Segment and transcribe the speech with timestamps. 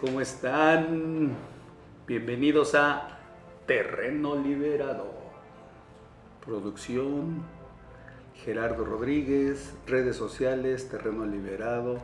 [0.00, 1.36] ¿Cómo están?
[2.06, 3.18] Bienvenidos a
[3.66, 5.12] Terreno Liberado.
[6.42, 7.42] Producción
[8.34, 11.98] Gerardo Rodríguez, redes sociales, Terreno Liberado.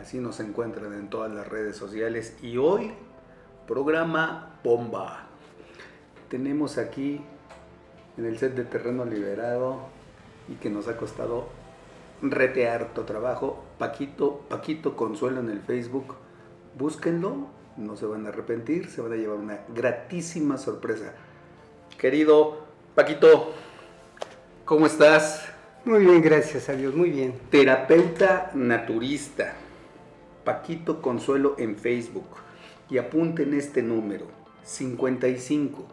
[0.00, 2.38] Así nos encuentran en todas las redes sociales.
[2.40, 2.92] Y hoy,
[3.68, 5.26] programa Bomba.
[6.30, 7.20] Tenemos aquí
[8.16, 9.76] en el set de Terreno Liberado
[10.48, 11.48] y que nos ha costado
[12.22, 13.62] rete harto trabajo.
[13.76, 16.21] Paquito, Paquito Consuelo en el Facebook.
[16.78, 21.14] Búsquenlo, no se van a arrepentir, se van a llevar una gratísima sorpresa.
[21.98, 22.64] Querido
[22.94, 23.52] Paquito,
[24.64, 25.48] ¿cómo estás?
[25.84, 27.34] Muy bien, gracias a Dios, muy bien.
[27.50, 29.54] Terapeuta naturista.
[30.44, 32.28] Paquito Consuelo en Facebook.
[32.88, 34.28] Y apunten este número:
[34.64, 35.86] 55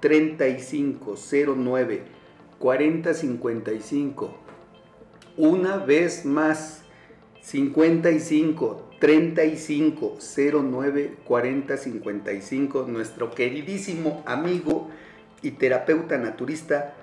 [0.00, 2.02] 3509
[2.58, 4.42] 4055
[5.36, 6.82] una vez más,
[7.40, 10.18] 55 35
[10.62, 14.90] 09 40 55, nuestro queridísimo amigo
[15.42, 16.94] y terapeuta naturista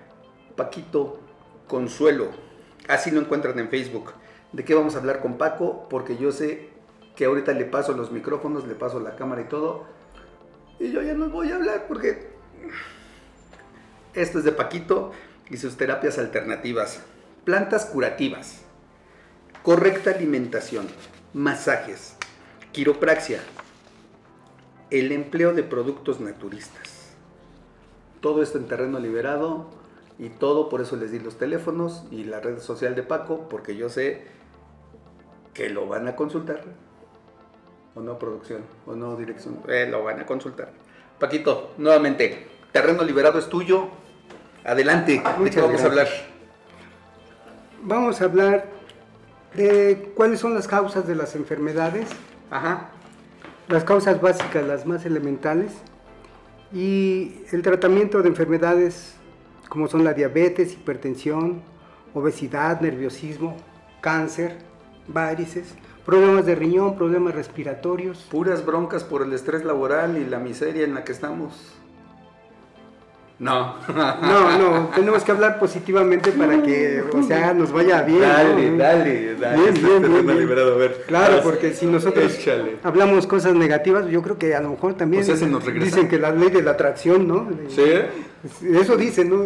[0.55, 1.19] Paquito
[1.67, 2.29] Consuelo.
[2.87, 4.13] Así lo encuentran en Facebook.
[4.53, 5.89] ¿De qué vamos a hablar con Paco?
[5.89, 6.69] Porque yo sé
[7.17, 9.83] que ahorita le paso los micrófonos, le paso la cámara y todo.
[10.79, 12.29] Y yo ya no voy a hablar porque
[14.13, 15.11] esto es de Paquito
[15.49, 17.01] y sus terapias alternativas.
[17.43, 18.61] Plantas curativas,
[19.63, 20.87] correcta alimentación,
[21.33, 22.15] masajes,
[22.71, 23.39] quiropraxia,
[24.89, 27.13] el empleo de productos naturistas.
[28.21, 29.67] Todo esto en terreno liberado
[30.17, 33.75] y todo, por eso les di los teléfonos y la red social de Paco, porque
[33.75, 34.25] yo sé
[35.53, 36.63] que lo van a consultar.
[37.95, 40.71] O no producción, o no dirección, eh, lo van a consultar.
[41.19, 43.87] Paquito, nuevamente, terreno liberado es tuyo.
[44.63, 46.07] Adelante, ¿de qué vamos a hablar?
[47.81, 48.78] Vamos a hablar
[49.55, 52.09] de cuáles son las causas de las enfermedades.
[52.49, 52.89] Ajá.
[53.67, 55.71] Las causas básicas, las más elementales.
[56.73, 59.15] Y el tratamiento de enfermedades
[59.69, 61.61] como son la diabetes, hipertensión,
[62.13, 63.55] obesidad, nerviosismo,
[64.01, 64.57] cáncer,
[65.07, 68.27] varices, problemas de riñón, problemas respiratorios.
[68.31, 71.78] Puras broncas por el estrés laboral y la miseria en la que estamos.
[73.39, 73.75] No.
[73.87, 78.19] No, no, tenemos que hablar positivamente para que, o sea, nos vaya bien.
[78.21, 79.61] Dale, dale, dale.
[79.61, 80.39] Bien, bien, bien, bien.
[80.39, 81.05] Liberado, a ver.
[81.07, 82.77] Claro, porque si nosotros Échale.
[82.83, 85.85] hablamos cosas negativas, yo creo que a lo mejor también O sea, se nos regresa.
[85.85, 87.47] dicen que la ley de la atracción, ¿no?
[87.69, 87.83] ¿Sí?
[88.67, 89.45] Eso dicen, ¿no?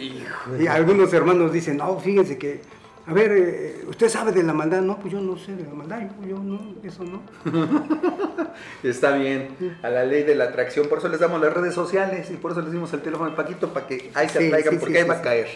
[0.00, 0.56] Hijo.
[0.58, 2.62] Y algunos hermanos dicen, no, fíjense que,
[3.06, 4.80] a ver, eh, ¿usted sabe de la maldad?
[4.82, 7.22] No, pues yo no sé de la maldad, yo, yo no, eso no.
[8.82, 9.76] Está bien.
[9.82, 10.88] A la ley de la atracción.
[10.88, 13.36] Por eso les damos las redes sociales y por eso les dimos el teléfono de
[13.36, 15.46] Paquito para que ahí se Sí, atraigan, sí, porque sí, ahí va a caer.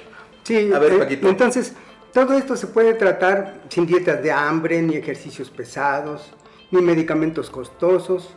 [0.44, 1.28] Sí, A ver, eh, Paquito.
[1.28, 1.75] entonces,
[2.12, 6.33] todo esto se puede tratar sin dietas de hambre, ni ejercicios pesados,
[6.71, 8.34] ni medicamentos costosos,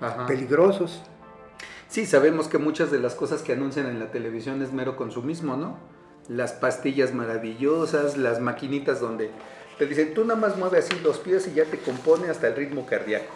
[0.00, 0.26] Ajá.
[0.26, 1.02] peligrosos.
[1.88, 5.56] Sí, sabemos que muchas de las cosas que anuncian en la televisión es mero consumismo,
[5.56, 5.78] ¿no?
[6.28, 9.30] Las pastillas maravillosas, las maquinitas donde
[9.78, 12.56] te dicen, tú nada más mueve así los pies y ya te compone hasta el
[12.56, 13.32] ritmo cardíaco.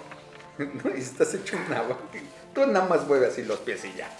[0.97, 1.82] y estás hecho una...
[2.54, 4.10] Tú nada más mueve así los pies y ya.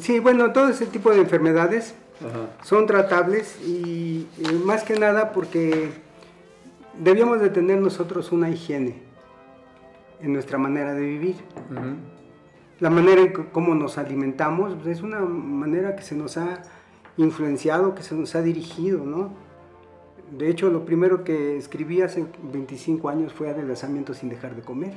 [0.00, 2.64] Sí, bueno, todo ese tipo de enfermedades Ajá.
[2.64, 5.90] son tratables y, y más que nada porque
[6.98, 9.02] debíamos de tener nosotros una higiene
[10.22, 11.36] en nuestra manera de vivir.
[12.78, 16.62] La manera en cómo nos alimentamos pues, es una manera que se nos ha
[17.24, 19.32] influenciado, que se nos ha dirigido, ¿no?
[20.30, 24.94] De hecho, lo primero que escribí hace 25 años fue adelgazamiento sin dejar de comer.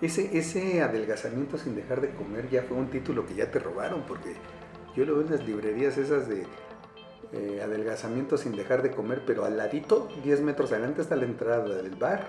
[0.00, 4.02] Ese, ese adelgazamiento sin dejar de comer ya fue un título que ya te robaron,
[4.06, 4.34] porque
[4.94, 6.44] yo lo veo en las librerías esas de
[7.32, 11.82] eh, adelgazamiento sin dejar de comer, pero al ladito, 10 metros adelante, está la entrada
[11.82, 12.26] del bar.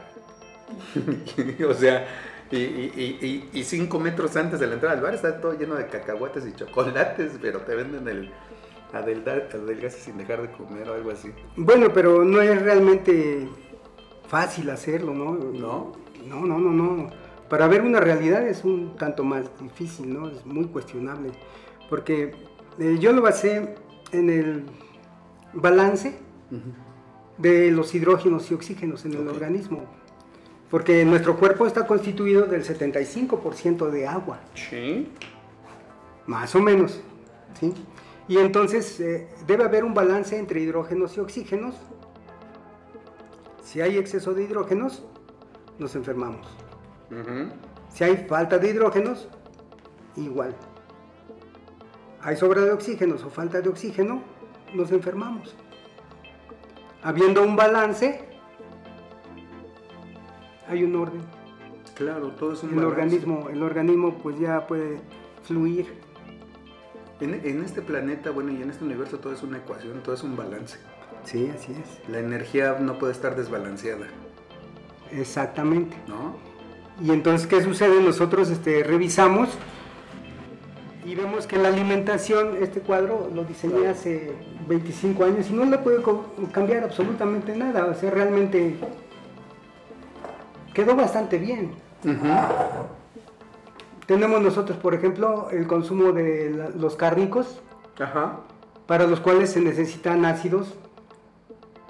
[1.67, 2.07] o sea,
[2.49, 6.45] y, y, cinco metros antes de la entrada del bar está todo lleno de cacahuates
[6.45, 8.31] y chocolates, pero te venden el
[8.93, 11.31] adelgaza sin dejar de comer o algo así.
[11.55, 13.47] Bueno, pero no es realmente
[14.27, 15.33] fácil hacerlo, ¿no?
[15.33, 15.91] ¿No?
[16.27, 17.09] No, no, no, no.
[17.49, 20.29] Para ver una realidad es un tanto más difícil, ¿no?
[20.29, 21.31] Es muy cuestionable.
[21.89, 22.33] Porque
[22.79, 23.75] eh, yo lo basé
[24.11, 24.63] en el
[25.53, 26.17] balance
[27.37, 29.81] de los hidrógenos y oxígenos en el organismo.
[30.69, 35.09] Porque nuestro cuerpo está constituido del 75% de agua, Sí.
[36.25, 37.01] más o menos.
[37.59, 37.73] ¿sí?
[38.27, 41.75] Y entonces eh, debe haber un balance entre hidrógenos y oxígenos.
[43.61, 45.05] Si hay exceso de hidrógenos,
[45.79, 46.47] nos enfermamos.
[47.89, 49.27] Si hay falta de hidrógenos,
[50.15, 50.55] igual.
[52.21, 54.23] Hay sobra de oxígenos o falta de oxígeno,
[54.73, 55.55] nos enfermamos.
[57.03, 58.25] Habiendo un balance,
[60.67, 61.21] hay un orden.
[61.95, 62.93] Claro, todo es un El balance.
[63.01, 65.01] organismo, el organismo pues ya puede
[65.43, 65.99] fluir.
[67.19, 70.23] En, en este planeta, bueno, y en este universo todo es una ecuación, todo es
[70.23, 70.77] un balance.
[71.23, 72.09] Sí, así es.
[72.09, 74.07] La energía no puede estar desbalanceada,
[75.11, 75.95] Exactamente.
[76.07, 76.35] ¿no?
[77.01, 78.01] Y entonces, ¿qué sucede?
[78.01, 79.49] Nosotros este, revisamos
[81.05, 84.33] y vemos que la alimentación, este cuadro lo diseñé hace
[84.67, 86.01] 25 años y no le puede
[86.51, 87.85] cambiar absolutamente nada.
[87.85, 88.77] O sea, realmente
[90.73, 91.71] quedó bastante bien.
[94.05, 97.61] Tenemos nosotros, por ejemplo, el consumo de la- los cárnicos,
[97.99, 98.39] Ajá.
[98.85, 100.73] para los cuales se necesitan ácidos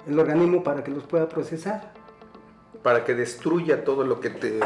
[0.06, 1.92] el organismo para que los pueda procesar.
[2.82, 4.60] Para que destruya todo lo que te.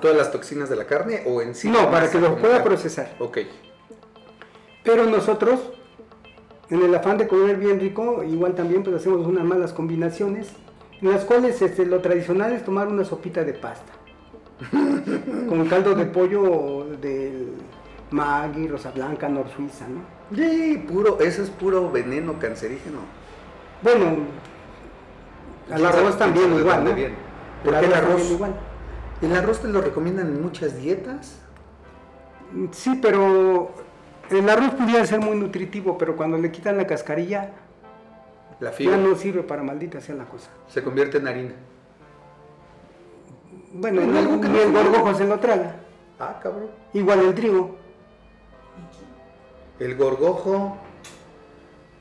[0.00, 1.68] todas las toxinas de la carne o en sí.
[1.68, 3.14] No, para que los pueda procesar.
[3.18, 3.38] Ok.
[4.82, 5.60] Pero nosotros,
[6.68, 10.52] en el afán de comer bien rico, igual también pues hacemos unas malas combinaciones,
[11.00, 13.92] en las cuales este, lo tradicional es tomar una sopita de pasta.
[15.48, 17.52] con caldo de pollo del
[18.10, 20.02] Maggi, Rosa Blanca, Nor Suiza, ¿no?
[20.36, 22.98] Sí, puro, eso es puro veneno cancerígeno.
[23.82, 24.04] Bueno,
[25.70, 26.90] al ¿Quién arroz también igual, ¿no?
[26.90, 28.30] el arroz?
[28.30, 28.54] igual.
[29.22, 31.40] El arroz te lo recomiendan en muchas dietas.
[32.72, 33.72] Sí, pero
[34.30, 37.52] el arroz pudiera ser muy nutritivo, pero cuando le quitan la cascarilla,
[38.60, 40.50] La ya no sirve para maldita sea la cosa.
[40.68, 41.52] se convierte en harina.
[43.72, 44.18] Bueno, ni,
[44.58, 45.76] el gorgojo se lo traga.
[46.18, 46.70] Ah, cabrón.
[46.92, 47.76] Igual el trigo.
[49.80, 50.76] El gorgojo.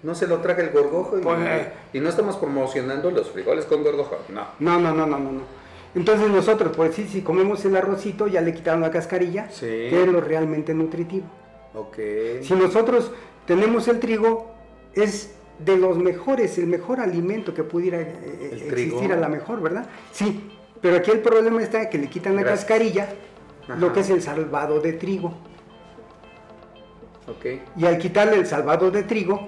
[0.04, 1.18] No se lo traga el gorgojo.
[1.18, 4.18] Y, Pues- y no estamos promocionando los frijoles con gorgojo.
[4.30, 4.48] No.
[4.60, 5.42] No, no, no, no, no.
[5.95, 9.65] Entonces nosotros, pues sí, si comemos el arrocito, ya le quitaron la cascarilla, Sí.
[9.68, 11.25] que es lo realmente nutritivo.
[11.75, 11.98] Ok.
[12.42, 13.12] Si nosotros
[13.45, 14.51] tenemos el trigo,
[14.95, 18.15] es de los mejores, el mejor alimento que pudiera eh,
[18.51, 19.13] ¿El existir trigo?
[19.13, 19.86] a la mejor, ¿verdad?
[20.12, 20.51] Sí,
[20.81, 22.65] pero aquí el problema está que le quitan la Gracias.
[22.65, 23.10] cascarilla,
[23.68, 25.33] lo que es el salvado de trigo.
[27.27, 27.45] Ok.
[27.77, 29.48] Y al quitarle el salvado de trigo,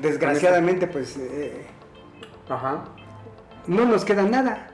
[0.00, 1.66] desgraciadamente, pues eh,
[2.48, 2.84] Ajá.
[3.66, 4.68] no nos queda nada.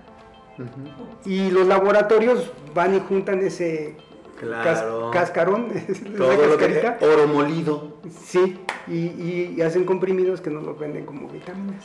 [1.24, 3.96] Y los laboratorios van y juntan ese
[4.38, 5.10] cas- Claro.
[5.12, 5.68] cascarón,
[6.16, 7.98] Todo lo que oro molido.
[8.24, 11.84] sí, y, y- y hacen comprimidos que nos los venden como vitaminas.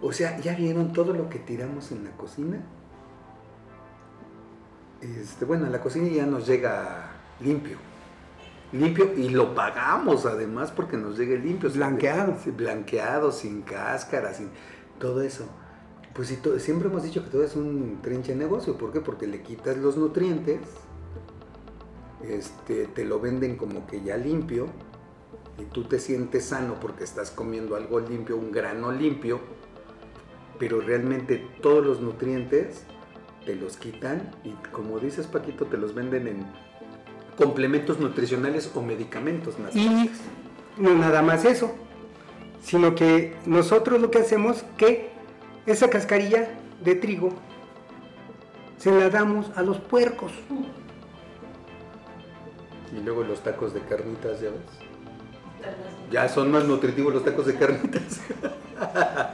[0.00, 2.60] O sea, ¿ya vieron todo lo que tiramos en la cocina?
[5.04, 7.10] Este, bueno, la cocina ya nos llega
[7.40, 7.76] limpio.
[8.72, 11.70] Limpio y lo pagamos además porque nos llegue limpio.
[11.70, 12.36] Blanqueado.
[12.56, 14.48] Blanqueado, sin cáscara, sin
[14.98, 15.46] todo eso.
[16.14, 18.78] Pues sí, siempre hemos dicho que todo es un trinche negocio.
[18.78, 19.00] ¿Por qué?
[19.00, 20.60] Porque le quitas los nutrientes,
[22.22, 24.68] este, te lo venden como que ya limpio
[25.58, 29.40] y tú te sientes sano porque estás comiendo algo limpio, un grano limpio,
[30.58, 32.86] pero realmente todos los nutrientes
[33.44, 36.46] te los quitan y como dices Paquito, te los venden en
[37.36, 40.10] complementos nutricionales o medicamentos Y naturales.
[40.78, 41.74] no nada más eso,
[42.62, 45.10] sino que nosotros lo que hacemos que
[45.66, 46.48] esa cascarilla
[46.82, 47.30] de trigo
[48.78, 50.32] se la damos a los puercos.
[52.96, 54.60] Y luego los tacos de carnitas, ya ves.
[56.10, 58.20] Ya son más nutritivos los tacos de carnitas.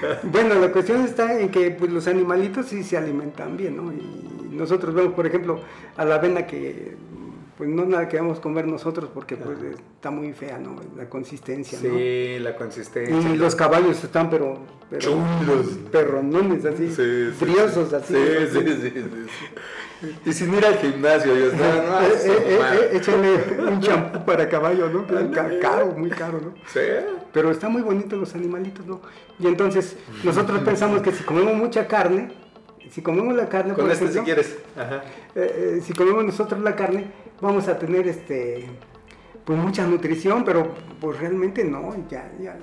[0.24, 3.92] Bueno, la cuestión está en que pues, los animalitos sí se alimentan bien, ¿no?
[3.92, 5.60] Y nosotros vemos, por ejemplo,
[5.96, 6.96] a la avena que
[7.60, 9.58] pues no nada que vamos a comer nosotros porque pues
[9.94, 10.76] está muy fea, ¿no?
[10.96, 11.90] La consistencia, ¿no?
[11.94, 13.34] Sí, la consistencia.
[13.34, 15.66] Y los caballos están pero, pero Chulos.
[15.92, 17.94] perronones así, Sí, sí, briosos sí.
[17.96, 18.14] así.
[18.14, 20.08] Sí, sí, sí, sí, sí.
[20.24, 24.48] Y sin ir al gimnasio, yo estaba, no, Eh, eh, eh, échale un champú para
[24.48, 25.04] caballo, ¿no?
[25.60, 26.54] Caro, muy caro, ¿no?
[26.72, 26.80] Sí.
[27.30, 29.02] Pero están muy bonitos los animalitos, ¿no?
[29.38, 32.32] Y entonces nosotros pensamos que si comemos mucha carne,
[32.88, 34.58] si comemos la carne, Con por este si quieres.
[34.76, 35.02] Ajá.
[35.34, 37.06] eh, eh, si comemos nosotros la carne,
[37.40, 38.66] vamos a tener este
[39.44, 42.56] pues mucha nutrición, pero pues realmente no, ya, ya.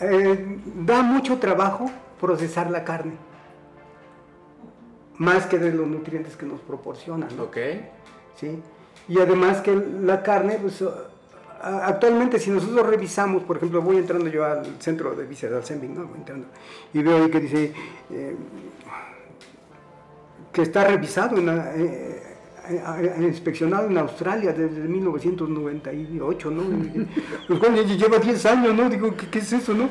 [0.00, 1.90] Eh, da mucho trabajo
[2.20, 3.14] procesar la carne,
[5.16, 7.44] más que de los nutrientes que nos proporcionan, ¿no?
[7.44, 7.56] Ok.
[8.36, 8.60] ¿sí?
[9.08, 10.84] Y además que la carne, pues,
[11.62, 16.06] actualmente si nosotros revisamos, por ejemplo, voy entrando yo al centro de Visceral Sending, ¿no?
[16.06, 16.46] Voy entrando,
[16.92, 17.72] y veo ahí que dice
[18.10, 18.36] eh,
[20.52, 22.22] que está revisado, en la- eh,
[22.68, 22.80] eh,
[23.18, 26.62] eh, inspeccionado en Australia desde 1998, ¿no?
[27.48, 28.88] Los cuales lleva 10 años, ¿no?
[28.88, 29.88] Digo, ¿qué, qué es eso, no?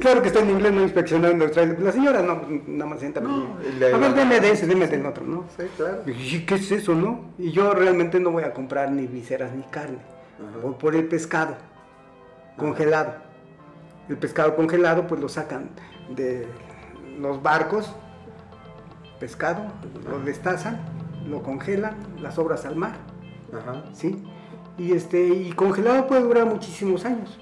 [0.00, 1.76] Claro que está en inglés, no inspeccionado en Australia.
[1.80, 3.22] La señora no, nada más entra.
[3.22, 3.56] No,
[3.94, 5.44] a ver, deme de ese, deme del otro, ¿no?
[5.56, 6.02] Sí, claro.
[6.06, 7.26] Y, ¿Qué es eso, no?
[7.38, 9.98] Y yo realmente no voy a comprar ni viseras ni carne.
[10.62, 11.56] Voy por el pescado
[12.56, 13.14] congelado.
[14.08, 15.70] El pescado congelado, pues lo sacan
[16.14, 16.46] de
[17.18, 17.92] los barcos,
[19.18, 19.62] pescado,
[20.08, 20.80] lo destazan,
[21.28, 22.92] lo congelan, las obras al mar,
[23.52, 23.84] Ajá.
[23.92, 24.22] ¿sí?
[24.78, 27.38] Y, este, y congelado puede durar muchísimos años,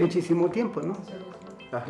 [0.00, 0.94] muchísimo tiempo, ¿no?
[1.70, 1.86] Ajá.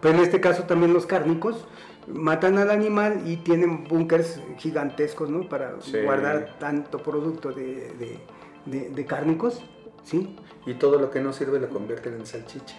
[0.00, 1.66] Pero en este caso también los cárnicos
[2.06, 5.48] matan al animal y tienen búnkers gigantescos, ¿no?
[5.48, 5.96] Para Sí.
[6.04, 8.20] guardar tanto producto de, de-
[8.66, 9.64] de- de cárnicos,
[10.04, 10.36] ¿sí?
[10.66, 12.76] Y todo lo que no sirve lo convierten en salchicha.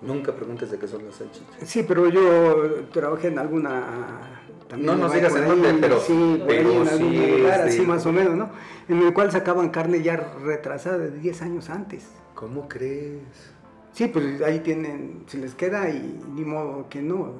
[0.00, 1.68] Nunca preguntes de qué son las salchichas.
[1.68, 4.38] Sí, pero yo trabajé en alguna...
[4.76, 8.12] No nos digas en dónde, pero- Sí, pero en algún sí, lugar, así más o
[8.12, 8.50] menos, ¿no?
[8.88, 12.08] En el cual sacaban carne ya retrasada de 10 años antes.
[12.34, 13.20] ¿Cómo crees?
[13.92, 17.34] Sí, pues ahí tienen, si les queda y ni modo que no.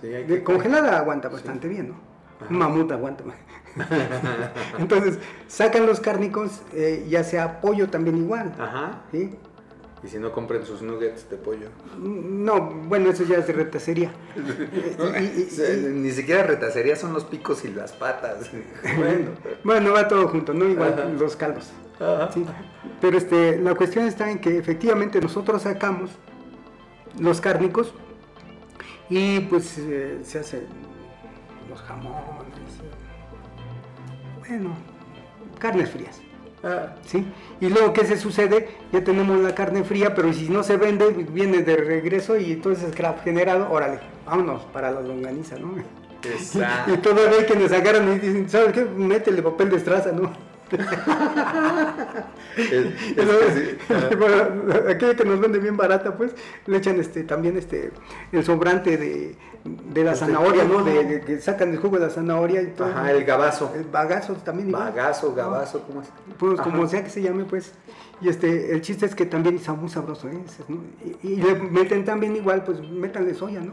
[0.00, 1.94] Sí, hay que- congelada aguanta bastante bien, ¿no?
[2.50, 3.24] Un mamut aguanta.
[4.78, 8.52] Entonces, sacan los cárnicos, eh, ya sea pollo también igual.
[8.58, 9.02] Ajá.
[9.12, 9.36] ¿sí?
[10.02, 11.68] Y si no compren sus nuggets de pollo.
[11.98, 14.10] No, bueno, eso ya es de retacería.
[15.20, 18.50] Y- y- Ni siquiera retacería son los picos y las patas.
[18.96, 19.30] Bueno.
[19.62, 20.66] Bueno, va todo junto, ¿no?
[20.66, 21.04] Igual Ajá.
[21.04, 21.70] los caldos.
[22.00, 22.32] Ajá.
[22.32, 22.46] Sí.
[23.00, 26.10] Pero este, la cuestión está en que efectivamente nosotros sacamos
[27.18, 27.92] los cárnicos
[29.10, 30.62] y pues eh, se hacen
[31.68, 32.39] los jamones.
[34.50, 34.74] Bueno,
[35.60, 36.20] carnes frías.
[36.64, 37.24] Ah, ¿Sí?
[37.60, 38.68] Y luego, ¿qué se sucede?
[38.92, 42.92] Ya tenemos la carne fría, pero si no se vende, viene de regreso y entonces
[43.22, 45.74] generado, órale, vámonos para la longaniza, ¿no?
[46.22, 46.98] Y exacto.
[46.98, 48.84] todavía hay quienes agarran y dicen, ¿sabes qué?
[48.84, 50.30] Métele papel de estraza, ¿no?
[52.56, 53.94] Es- es es- sí.
[54.16, 56.32] Bueno, aquella que nos vende bien barata, pues,
[56.66, 57.92] le echan este también este
[58.32, 60.82] el sobrante de, de la de zanahoria, ¿no?
[60.82, 62.88] De, de que sacan el jugo de la zanahoria y todo.
[62.88, 63.72] Ajá, el gabazo.
[63.74, 64.84] El bagazo también igual.
[64.90, 66.08] Bagazo, gabazo, ¿cómo es?
[66.38, 66.70] Pues Ajá.
[66.70, 67.72] como sea que se llame, pues.
[68.20, 70.84] Y este, el chiste es que también está muy sabroso ¿no?
[71.22, 73.72] Y, y le meten también igual, pues métanle soya, ¿no?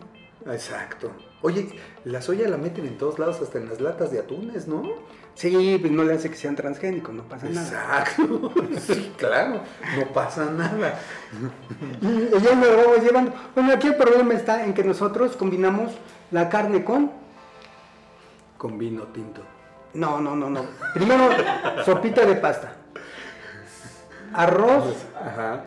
[0.52, 1.12] Exacto.
[1.42, 1.68] Oye,
[2.06, 4.84] la soya la meten en todos lados, hasta en las latas de atunes, ¿no?
[5.38, 7.68] Sí, pues no le hace que sean transgénicos, no pasa nada.
[7.68, 8.52] Exacto.
[8.80, 9.62] Sí, claro.
[9.96, 11.00] No pasa nada.
[12.02, 13.34] Y ya lo vamos llevando.
[13.54, 15.92] Bueno, aquí el problema está en que nosotros combinamos
[16.32, 17.12] la carne con
[18.58, 19.44] Con vino tinto.
[19.94, 20.66] No, no, no, no.
[20.96, 21.30] Primero,
[21.86, 22.74] sopita de pasta.
[24.34, 25.62] Arroz Ajá.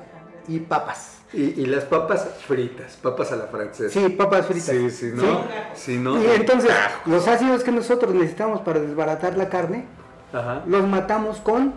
[0.48, 1.19] y papas.
[1.32, 4.00] Y, y las papas fritas, papas a la francesa.
[4.00, 4.75] Sí, papas fritas.
[4.75, 5.42] Sí, sí, ¿no?
[5.75, 6.20] Sí, ¿no?
[6.20, 6.72] Y entonces,
[7.06, 9.84] los ácidos que nosotros necesitamos para desbaratar la carne,
[10.32, 10.62] Ajá.
[10.66, 11.75] los matamos con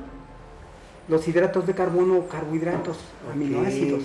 [1.07, 2.97] los hidratos de carbono, carbohidratos,
[3.31, 4.03] aminoácidos.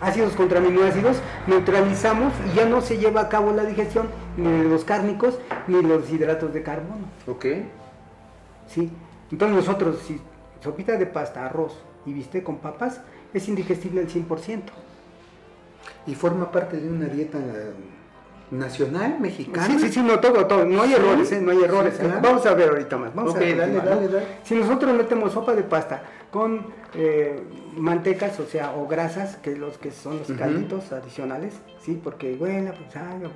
[0.00, 4.64] Ácidos contra aminoácidos, neutralizamos y ya no se lleva a cabo la digestión ni de
[4.64, 7.06] los cárnicos ni los hidratos de carbono.
[7.28, 7.46] Ok.
[8.66, 8.90] ¿sí?
[9.30, 10.20] Entonces nosotros, si
[10.60, 13.00] sopita de pasta, arroz y bistec con papas,
[13.34, 14.60] es indigestible al 100%.
[16.06, 17.72] Y forma parte de una dieta eh,
[18.50, 19.66] nacional mexicana.
[19.66, 21.40] Sí, sí, sí, no, todo, todo, no hay Sí, errores, ¿eh?
[21.40, 21.94] no hay errores.
[21.94, 22.20] sí, claro.
[22.22, 23.14] Vamos a ver ahorita más.
[23.14, 24.12] Vamos a ver dale, más, dale, ¿no?
[24.12, 24.26] dale.
[24.44, 27.42] Si nosotros metemos sopa de pasta con eh,
[27.76, 32.72] mantecas, o sea, o grasas, que los que son los calditos adicionales, sí, porque huele,
[32.72, 33.30] pues, ay, bueno,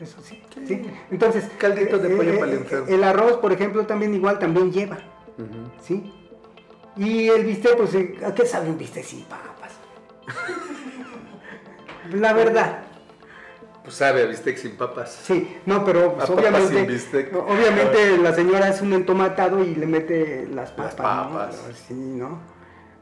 [0.00, 0.82] eso sí, sí.
[1.10, 2.86] Entonces, Caldito de eh, pollo eh, para el enfermo.
[2.88, 4.98] El arroz, por ejemplo, también igual, también lleva.
[5.82, 6.12] ¿sí?
[6.96, 9.72] Y el bistec, pues, eh, ¿a qué sabe un bistec sin papas?
[12.12, 12.78] La verdad,
[13.82, 15.10] Pues sabe a bistec sin papas.
[15.24, 17.34] sí, no, pero pues, A papas obviamente, sin bistec.
[17.34, 21.32] obviamente la señora hace un entomatado y le mete las papas, Las ¿no?
[21.38, 21.56] papas.
[21.88, 22.38] Sí, ¿no?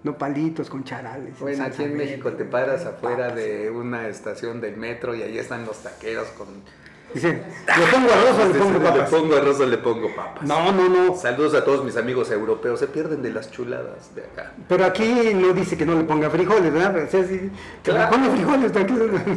[0.04, 1.38] No palitos con charales.
[1.38, 3.36] Bueno, aquí en México te paras afuera papas.
[3.36, 6.48] de una estación del metro y ahí están los taqueros con...
[7.14, 9.10] Dice, ¿le pongo arroz o le pongo Le papas?
[9.10, 10.42] pongo arroz o le pongo papas.
[10.42, 11.14] No, no, no.
[11.16, 14.52] Saludos a todos mis amigos europeos, se pierden de las chuladas de acá.
[14.68, 16.96] Pero aquí no dice que no le ponga frijoles, ¿verdad?
[17.04, 17.50] O sea, le
[17.82, 18.10] Claro.
[18.16, 18.72] ponga frijoles,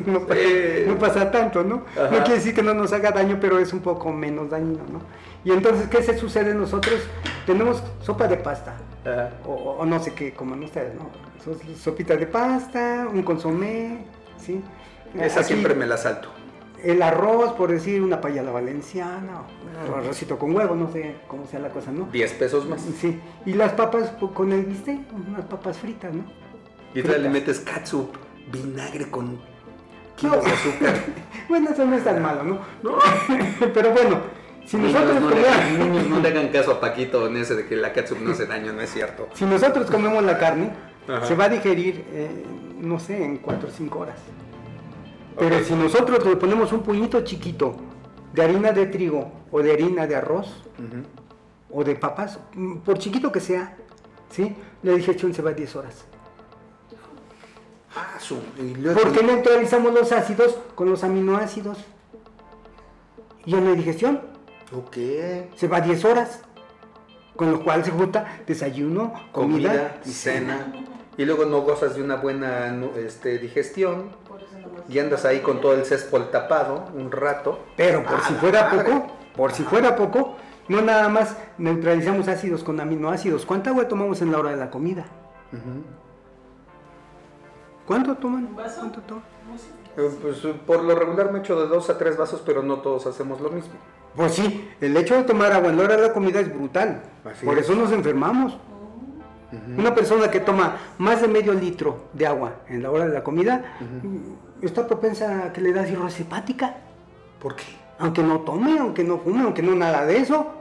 [0.08, 0.84] no, pasa, Sí.
[0.88, 1.84] no pasa tanto, ¿no?
[1.94, 2.04] Ajá.
[2.12, 5.02] No quiere decir que no nos haga daño, pero es un poco menos dañino, ¿no?
[5.44, 6.54] Y entonces, ¿qué se sucede?
[6.56, 7.02] Nosotros
[7.46, 9.30] tenemos sopa de pasta, Ajá.
[9.46, 11.10] o, no sé qué coman ustedes, ¿no?
[11.44, 14.06] So- Sopita de pasta, un consomé,
[14.38, 14.64] ¿sí?
[15.20, 16.30] Esa Aquí, siempre me la salto.
[16.86, 20.92] El arroz, por decir una paella a la valenciana, o un arrocito con huevo, no
[20.92, 22.08] sé cómo sea la cosa, ¿no?
[22.12, 22.82] 10 pesos más.
[23.00, 26.24] Sí, y las papas con el bistec, unas papas fritas, ¿no?
[26.94, 28.16] Y todavía le metes catsup,
[28.52, 29.40] vinagre con
[30.16, 30.96] kilos de azúcar.
[31.48, 32.60] Bueno, eso no es tan malo, ¿no?
[33.74, 34.20] Pero bueno,
[34.66, 37.38] si Niños, nosotros no, le hagan, comemos, niños, no le hagan caso a Paquito en
[37.38, 39.28] ese de que la catsup no hace daño, no es cierto.
[39.36, 40.72] si nosotros comemos la carne,
[41.08, 41.24] Ajá.
[41.28, 42.44] se va a digerir, eh,
[42.80, 44.16] no sé, en 4 o 5 horas.
[45.38, 47.76] Pero si nosotros le ponemos un puñito chiquito
[48.34, 50.64] de harina de trigo o de harina de arroz
[51.70, 52.40] o de papas,
[52.84, 53.76] por chiquito que sea,
[54.30, 54.56] ¿sí?
[54.84, 56.06] la digestión se va a 10 horas.
[57.96, 58.36] Ah, su.
[58.36, 61.78] ¿Por qué neutralizamos los ácidos con los aminoácidos?
[63.46, 64.22] Y no hay digestión,
[64.76, 64.98] Ok.
[65.56, 66.42] se va a 10 horas.
[67.36, 70.74] Con lo cual se junta desayuno, comida, Comida y cena.
[71.18, 74.10] Y luego no gozas de una buena este, digestión.
[74.90, 77.60] Y andas ahí con todo el céspol tapado un rato.
[77.76, 78.84] Pero por Ah, si fuera madre.
[78.84, 80.36] poco, por si fuera poco,
[80.68, 83.46] no nada más neutralizamos ácidos con aminoácidos.
[83.46, 85.06] ¿Cuánta agua tomamos en la hora de la comida?
[87.88, 88.48] ¿Cuánto toman?
[88.54, 89.24] ¿Cuánto toman?
[89.98, 92.78] Eh, Pues eh, por lo regular me echo de dos a tres vasos, pero no
[92.80, 93.74] todos hacemos lo mismo.
[94.16, 97.02] Pues sí, el hecho de tomar agua en la hora de la comida es brutal.
[97.24, 97.66] Así Por es.
[97.66, 98.58] eso nos enfermamos.
[99.78, 103.24] Una persona que toma más de medio litro de agua en la hora de la
[103.24, 103.64] comida
[104.62, 106.76] está propensa a que le da cirrosis hepática.
[107.40, 107.66] ¿Por qué?
[108.00, 110.54] Aunque no tome, aunque no fume, aunque no nada de eso.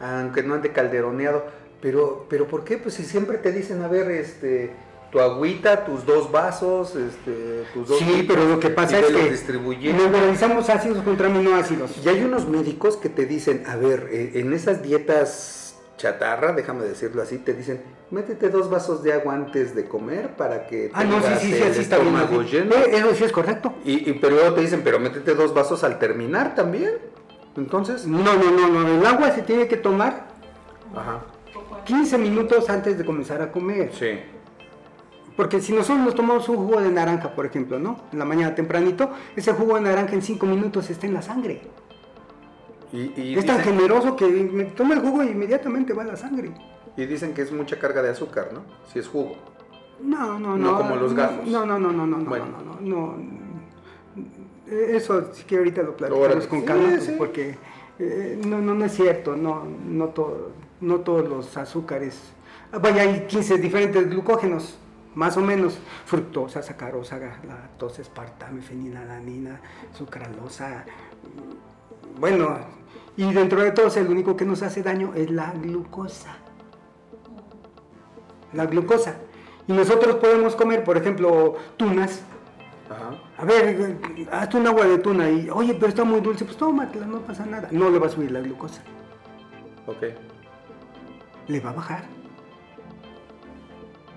[0.00, 1.44] Aunque no ande calderoneado.
[1.80, 2.78] Pero, pero ¿por qué?
[2.78, 4.72] Pues si siempre te dicen, a ver, este,
[5.12, 7.98] tu agüita, tus dos vasos, este, tus dos...
[7.98, 11.92] Sí, pero lo que pasa es que neutralizamos ácidos contra aminoácidos.
[12.04, 15.67] Y hay unos médicos que te dicen, a ver, eh, en esas dietas
[15.98, 20.66] chatarra, déjame decirlo así, te dicen, métete dos vasos de agua antes de comer para
[20.66, 22.14] que Ah, no, sí, sí, sí, el así está bien.
[22.16, 22.74] estómago lleno.
[22.74, 23.74] Eh, Eso sí es correcto.
[23.84, 26.92] Y, y- pero luego te dicen, pero métete dos vasos al terminar también.
[27.56, 28.88] Entonces, No, no, no, no.
[29.00, 30.28] El agua se tiene que tomar
[30.96, 31.20] ajá,
[31.84, 33.90] 15 minutos antes de comenzar a comer.
[33.92, 34.18] sí.
[35.36, 38.00] Porque si nosotros nos tomamos un jugo de naranja, por ejemplo, ¿no?
[38.12, 41.60] En la mañana tempranito, ese jugo de naranja en 5 minutos está en la sangre.
[42.92, 46.16] Y, y es tan generoso que me toma el jugo y inmediatamente va a la
[46.16, 46.52] sangre.
[46.96, 48.62] y dicen que es mucha carga de azúcar, ¿no?
[48.92, 49.36] Si es jugo.
[50.00, 50.72] No, no, no.
[50.72, 51.46] No como los gajos.
[51.46, 52.46] No, no, no, no, no, no, Bueno.
[52.64, 53.38] no, no, no.
[54.66, 57.14] Eh, Eso sí que ahorita lo platicamos con calma, pues, sí.
[57.18, 57.56] porque
[57.98, 62.18] eh, no, no, no es cierto, no, no, todo, no todos los azúcares.
[62.72, 64.78] Ah, Vaya, hay 15 diferentes glucógenos,
[65.14, 65.78] más o menos.
[66.06, 69.60] Fructosa, sacarosa, lactosa, espartame, fenilalanina,
[69.96, 70.84] sucralosa.
[72.18, 72.58] Bueno,
[73.16, 76.36] y dentro de todos el único que nos hace daño es la glucosa
[78.52, 79.16] la glucosa.
[79.66, 82.22] Y nosotros podemos comer, por ejemplo, tunas.
[82.90, 83.10] Ajá.
[83.36, 83.98] A ver,
[84.32, 87.44] hazte un agua de tuna y, oye, pero está muy dulce, pues tómatela, no pasa
[87.44, 87.68] nada.
[87.70, 88.82] No le va a subir la glucosa,
[89.86, 90.04] Ok.
[91.48, 92.04] le va a bajar.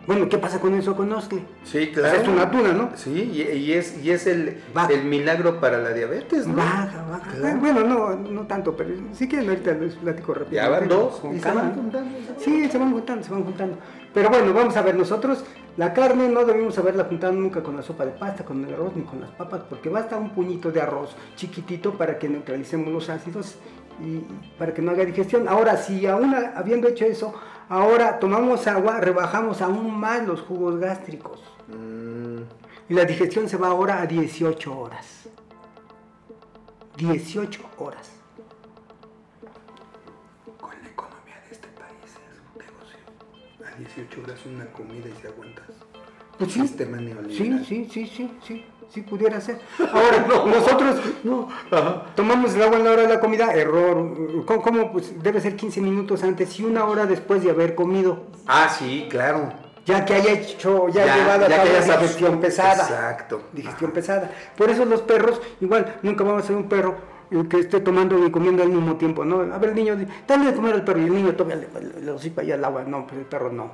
[0.07, 1.43] Bueno, ¿qué pasa con eso con Oscle?
[1.63, 2.21] Sí, Pues claro.
[2.21, 2.89] es una tuna, ¿no?
[2.95, 4.59] Sí, y, y es, y es el,
[4.89, 6.55] el milagro para la diabetes, ¿no?
[6.55, 7.31] Baja, baja.
[7.31, 7.59] Claro.
[7.59, 10.61] Bueno, no, no tanto, pero si quieren ahorita les platico rápido.
[10.61, 12.17] Ya van dos y se van juntando.
[12.39, 13.77] Sí, se van juntando, se van juntando.
[14.13, 15.45] Pero bueno, vamos a ver, nosotros
[15.77, 18.93] la carne no debemos haberla juntado nunca con la sopa de pasta, con el arroz
[18.95, 23.09] ni con las papas, porque basta un puñito de arroz chiquitito para que neutralicemos los
[23.09, 23.55] ácidos
[24.03, 24.21] y
[24.57, 25.47] para que no haga digestión.
[25.47, 27.33] Ahora, si aún habiendo hecho eso,
[27.71, 31.39] ahora tomamos agua, rebajamos aún más los jugos gástricos.
[31.67, 32.41] Mm,
[32.89, 35.29] Y la digestión se va ahora a 18 horas.
[36.97, 38.11] 18 horas.
[40.59, 42.99] con la economía de este país es un negocio.
[43.65, 45.65] A 18 horas una comida y se aguantas.
[46.37, 46.61] Pues sí.
[46.61, 47.65] Sistema neoliberal.
[47.65, 48.65] sí, sí, sí, sí, sí
[48.99, 49.59] pudiera ser.
[49.79, 50.97] Ahora, nosotros
[52.15, 54.43] tomamos el agua en la hora de la comida, error.
[54.45, 54.91] ¿Cómo, cómo?
[54.91, 58.23] Pues debe ser 15 minutos antes y una hora después de haber comido.
[58.47, 59.53] Ah, sí, claro.
[59.85, 62.83] Ya que haya hecho, ya, Ya- llevado a cabo digestión pesada.
[62.83, 63.41] Exacto.
[63.53, 64.29] Digestión pesada.
[64.57, 66.95] Por eso los perros, igual, nunca vamos a ser un perro
[67.49, 69.39] que esté tomando y comiendo al mismo tiempo, ¿no?
[69.53, 72.01] A ver, el niño, dale de comer al perro y el niño todavía le, le,
[72.01, 72.83] le hocica ya el agua.
[72.83, 73.71] No, pues el perro no.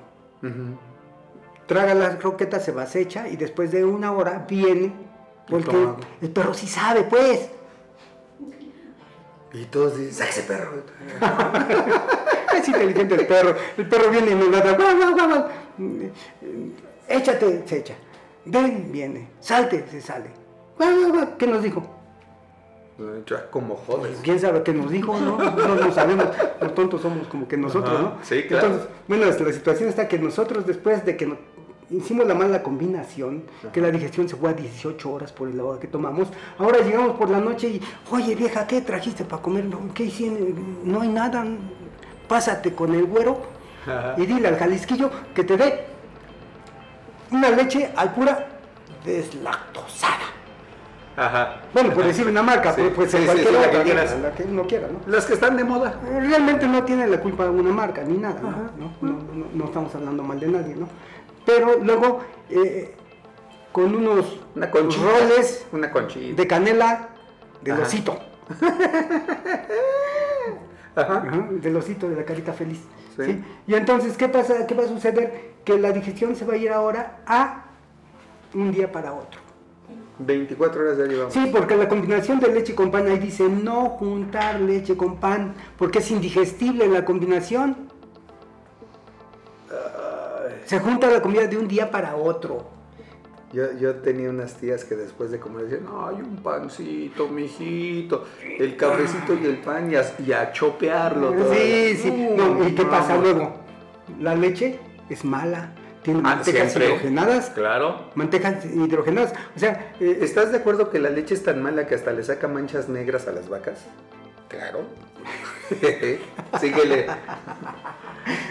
[1.65, 4.93] Traga las croquetas, se va acecha y después de una hora viene,
[5.49, 5.87] porque
[6.21, 7.49] el perro sí sabe, pues.
[9.53, 10.71] Y todos dicen, ¡saca ese perro!
[12.57, 13.55] Es inteligente el perro.
[13.77, 15.45] El perro viene y nos guau.
[17.07, 17.93] Échate, se echa.
[18.45, 19.29] Ven, viene.
[19.39, 20.31] Salte, se sale.
[21.37, 21.83] ¿Qué nos dijo?
[23.51, 24.17] Como jodes.
[24.23, 25.19] ¿Quién sabe qué nos dijo?
[25.19, 26.25] No, no, no sabemos.
[26.59, 28.17] Los tontos somos como que nosotros, Ajá, ¿no?
[28.23, 28.67] sí, claro.
[28.67, 31.37] Entonces, bueno, la situación está que nosotros después de que no-
[31.89, 35.79] hicimos la mala combinación, que la digestión se fue a 18 horas por el agua
[35.79, 36.27] que tomamos.
[36.57, 39.65] Ahora llegamos por la noche y, oye vieja, ¿qué trajiste para comer?
[39.93, 40.37] ¿Qué hicieron?
[40.83, 41.45] No hay nada.
[42.27, 43.41] Pásate con el güero
[43.85, 44.15] Ajá.
[44.17, 45.85] y dile al jalisquillo que te dé
[47.31, 48.47] una leche al pura
[49.05, 50.13] deslactosada.
[51.15, 51.61] Ajá.
[51.73, 53.81] Bueno, por decir una marca, Sí, pues, pues sí, en sí, cualquier sí, la que
[53.83, 54.17] quieras.
[54.21, 54.99] la que uno quiera, ¿no?
[55.11, 55.95] Las que están de moda.
[56.19, 58.49] Realmente no tiene la culpa una marca ni nada, ¿no?
[58.77, 60.87] No, no- no- no estamos hablando mal de nadie, ¿no?
[61.47, 62.93] Pero luego, eh,
[63.71, 66.35] con unos Una roles Una conchita.
[66.35, 67.09] de canela
[67.61, 67.81] de Ajá.
[67.81, 68.19] osito,
[70.95, 71.17] Ajá.
[71.17, 72.79] Ajá, del osito de la carita feliz.
[73.15, 73.23] Sí.
[73.25, 73.43] ¿sí?
[73.67, 74.67] Y entonces, ¿qué pasa?
[74.67, 75.53] ¿Qué va a suceder?
[75.63, 77.65] Que la digestión se va a ir ahora a
[78.53, 79.39] un día para otro.
[80.19, 81.33] 24 horas ya llevamos.
[81.33, 85.53] Sí, porque la combinación de leche con pan ahí dice no juntar leche con pan,
[85.77, 87.86] porque es indigestible la combinación.
[90.67, 92.67] Se junta la comida de un día para otro.
[93.53, 98.25] Yo, yo tenía unas tías que después de comer decían, ay, un pancito, mijito,
[98.59, 101.31] el cafecito y el pan y a, y a chopearlo.
[101.31, 101.95] Sí, todavía".
[101.95, 102.27] sí.
[102.35, 103.55] No, No, ¿Y qué pasa luego?
[104.19, 104.77] La leche
[105.09, 105.71] es mala,
[106.03, 106.87] tiene Ah, siempre.
[106.87, 107.49] hidrogenadas.
[107.51, 108.11] Claro.
[108.15, 109.33] Mantejas hidrogenadas.
[109.55, 112.23] O sea, eh, ¿Estás de acuerdo que la leche es tan mala que hasta le
[112.23, 113.79] saca manchas negras a las vacas?
[114.49, 114.81] Claro.
[116.59, 117.07] Síguele.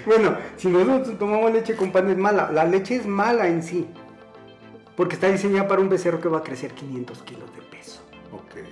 [0.06, 2.50] bueno, si nosotros tomamos leche con pan es mala.
[2.52, 3.86] La leche es mala en sí.
[4.96, 8.00] Porque está diseñada para un becerro que va a crecer 500 kilos de peso.
[8.32, 8.56] Ok.
[8.56, 8.64] ¿eh?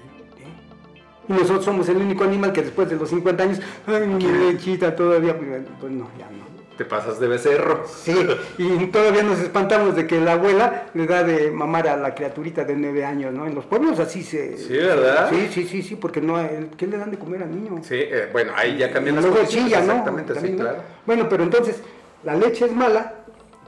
[1.29, 4.95] Y nosotros somos el único animal que después de los 50 años, ay, mi lechita
[4.95, 6.54] todavía, pues pues no, ya no.
[6.77, 7.85] Te pasas de becerro.
[7.87, 8.13] Sí,
[8.59, 12.65] y todavía nos espantamos de que la abuela le da de mamar a la criaturita
[12.65, 13.47] de 9 años, ¿no?
[13.47, 14.59] En los pueblos así se...
[14.59, 15.31] Sí, ¿verdad?
[15.31, 16.37] Sí, sí, sí, sí, porque no,
[16.77, 17.81] ¿qué le dan de comer al niño?
[17.85, 19.49] Sí, eh, bueno, ahí ya cambian las cosas.
[19.49, 19.93] chilla, ¿no?
[19.93, 20.65] Exactamente, sí, También, ¿no?
[20.65, 20.79] claro.
[21.07, 21.81] Bueno, pero entonces,
[22.25, 23.15] la leche es mala,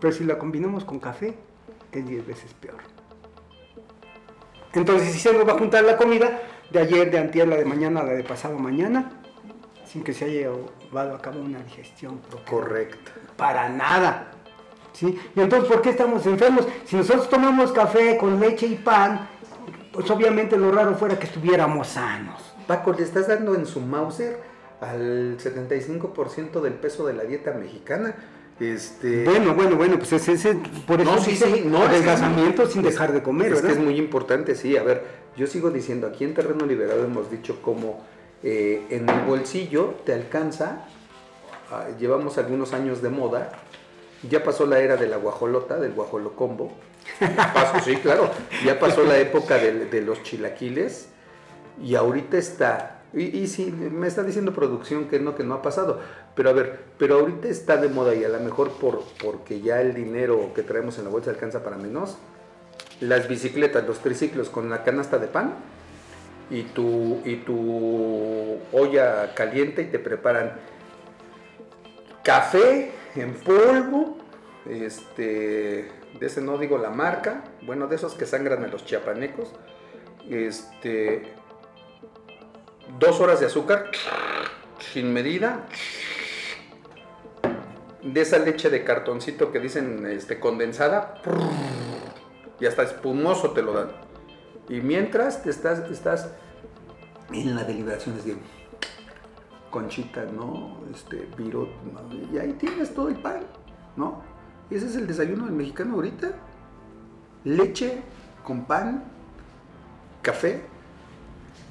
[0.00, 1.34] pero si la combinamos con café,
[1.92, 2.78] es 10 veces peor.
[4.74, 7.64] Entonces, si se nos va a juntar la comida de ayer, de antier, la de
[7.64, 9.22] mañana, la de pasado mañana,
[9.86, 12.44] sin que se haya llevado a cabo una digestión propia.
[12.50, 13.10] Correcto.
[13.36, 14.32] Para nada.
[14.92, 15.18] ¿Sí?
[15.34, 16.66] Y entonces, ¿por qué estamos enfermos?
[16.86, 19.28] Si nosotros tomamos café con leche y pan,
[19.92, 22.42] pues obviamente lo raro fuera que estuviéramos sanos.
[22.66, 24.40] Paco, le estás dando en su Mauser
[24.80, 28.14] al 75% del peso de la dieta mexicana.
[28.58, 31.96] Este, Bueno, bueno, bueno, pues ese, ese- por eso No, sí, sí, no, es que-
[31.96, 33.78] adelgazamiento sin es- dejar de comer, es que ¿verdad?
[33.78, 34.76] es muy importante, sí.
[34.78, 35.04] A ver,
[35.36, 38.02] yo sigo diciendo, aquí en Terreno Liberado hemos dicho como
[38.42, 40.86] eh, en el bolsillo te alcanza,
[41.70, 43.52] ah, llevamos algunos años de moda,
[44.28, 46.72] ya pasó la era de la guajolota, del guajolocombo.
[47.54, 48.30] Pasó, sí, claro.
[48.64, 51.08] Ya pasó la época de, de los chilaquiles
[51.82, 53.02] y ahorita está.
[53.12, 56.00] Y, y sí, me está diciendo producción que no, que no ha pasado.
[56.34, 59.80] Pero a ver, pero ahorita está de moda y a lo mejor por, porque ya
[59.80, 62.18] el dinero que traemos en la bolsa alcanza para menos.
[63.00, 65.54] Las bicicletas, los triciclos con la canasta de pan
[66.50, 70.52] y tu, y tu olla caliente y te preparan
[72.22, 74.18] café en polvo,
[74.68, 79.52] este, de ese no digo la marca, bueno, de esos que sangran a los chiapanecos,
[80.28, 81.32] este,
[82.98, 83.90] dos horas de azúcar,
[84.92, 85.66] sin medida,
[88.02, 91.20] de esa leche de cartoncito que dicen este, condensada,
[92.60, 94.05] y hasta espumoso te lo dan.
[94.68, 96.28] Y mientras te estás, estás
[97.32, 98.38] en la deliberación, es bien
[99.70, 100.78] conchita, ¿no?
[100.92, 102.00] Este, virot, ¿no?
[102.32, 103.40] y ahí tienes todo el pan,
[103.96, 104.22] ¿no?
[104.70, 106.30] Y ese es el desayuno del mexicano ahorita.
[107.44, 108.02] Leche
[108.42, 109.04] con pan,
[110.22, 110.62] café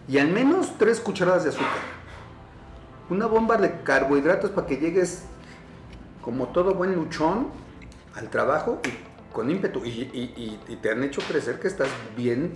[0.08, 1.68] y al menos tres cucharadas de azúcar.
[3.10, 5.24] Una bomba de carbohidratos para que llegues
[6.22, 7.48] como todo buen luchón
[8.16, 9.84] al trabajo y con ímpetu.
[9.84, 12.54] Y- y te han hecho crecer que estás bien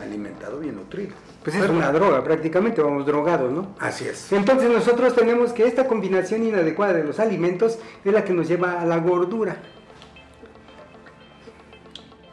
[0.00, 1.12] alimentado, bien nutrido.
[1.42, 3.74] Pues es una droga, prácticamente vamos drogados, ¿no?
[3.78, 4.32] Así es.
[4.32, 8.80] Entonces nosotros tenemos que esta combinación inadecuada de los alimentos es la que nos lleva
[8.80, 9.56] a la gordura.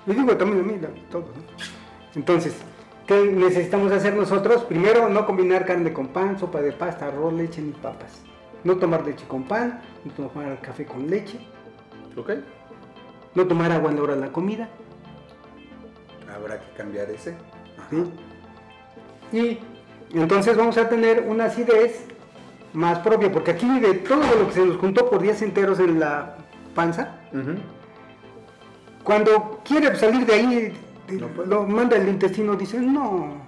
[0.07, 1.43] Y digo también a mí, la- todo, ¿no?
[2.15, 2.55] Entonces,
[3.05, 4.63] ¿qué necesitamos hacer nosotros?
[4.63, 8.21] Primero, no combinar carne con pan, sopa de pasta, arroz, leche ni papas.
[8.63, 11.39] No tomar leche con pan, no tomar café con leche,
[12.17, 12.31] ¿Ok?
[13.33, 14.69] no tomar agua en la hora de la comida.
[16.35, 17.35] Habrá que cambiar ese.
[19.31, 19.59] Y
[20.13, 22.05] entonces vamos a tener una acidez
[22.73, 25.99] más propia, porque aquí de todo lo que se nos juntó por días enteros en
[25.99, 26.37] la
[26.75, 27.17] panza,
[29.03, 30.73] cuando quiere salir de ahí,
[31.09, 33.41] No lo manda el intestino, dice, no.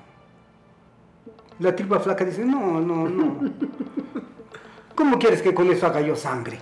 [1.60, 3.38] La tripa flaca dice, no, no, no.
[4.96, 6.60] ¿Cómo quieres que con eso haga yo sangre?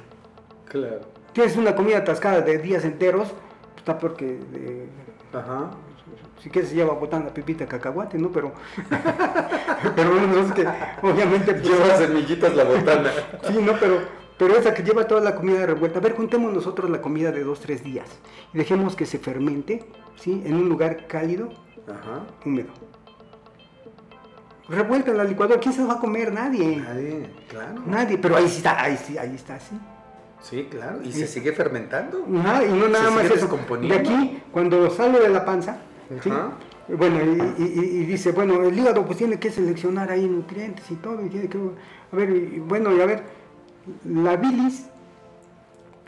[0.65, 1.01] Claro.
[1.33, 3.29] Tienes una comida atascada de días enteros
[3.77, 4.87] está porque de-
[5.33, 5.71] Ajá.
[6.41, 8.31] Si quieres se lleva botana, pipita, cacahuate, ¿no?
[8.31, 8.51] Pero,
[9.95, 10.65] pero bueno, es que
[11.01, 13.11] obviamente pues, Lleva semillitas la botana.
[13.43, 13.99] Sí, no, pero,
[14.37, 15.99] pero esa que lleva toda la comida revuelta.
[15.99, 18.07] A ver, juntemos nosotros la comida de dos, tres días
[18.53, 20.41] y dejemos que se fermente, ¿sí?
[20.45, 21.49] En un lugar cálido,
[21.87, 22.25] Ajá.
[22.45, 22.69] húmedo.
[24.67, 26.31] Revuelta en la licuadora, ¿quién se la va a comer?
[26.31, 26.77] Nadie.
[26.77, 27.81] Nadie, claro.
[27.85, 29.77] Nadie, pero ahí está, ahí sí, ahí está, sí.
[30.39, 31.01] Sí, claro.
[31.03, 31.19] Y Sí.
[31.19, 32.25] se sigue fermentando.
[32.39, 33.59] Ajá, y no nada Se más eso.
[33.81, 35.77] De aquí, cuando sale de la panza,
[36.97, 40.89] bueno, y, y- y- y dice, bueno, el hígado pues tiene que seleccionar ahí nutrientes
[40.91, 43.23] y todo, y tiene que, a ver, y- bueno, y a ver,
[44.05, 44.85] la bilis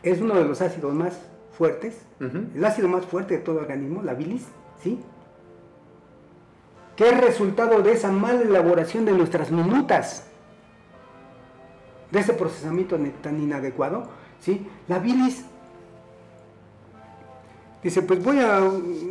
[0.02, 1.18] es uno de los ácidos más
[1.56, 2.46] fuertes, Ujú.
[2.54, 4.44] el ácido más fuerte de todo organismo, la bilis,
[4.82, 5.00] ¿sí?
[6.96, 10.26] Que es resultado de esa mala elaboración de nuestras minutas,
[12.10, 14.08] de ese procesamiento tan inadecuado,
[14.40, 14.66] ¿sí?
[14.86, 15.44] La bilis
[17.84, 18.60] dice, pues voy a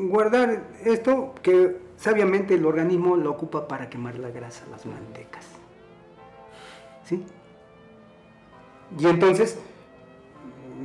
[0.10, 5.46] guardar esto que sabiamente el organismo lo ocupa para quemar la grasa, las mantecas,
[7.06, 7.24] ¿sí?
[9.00, 9.60] Y entonces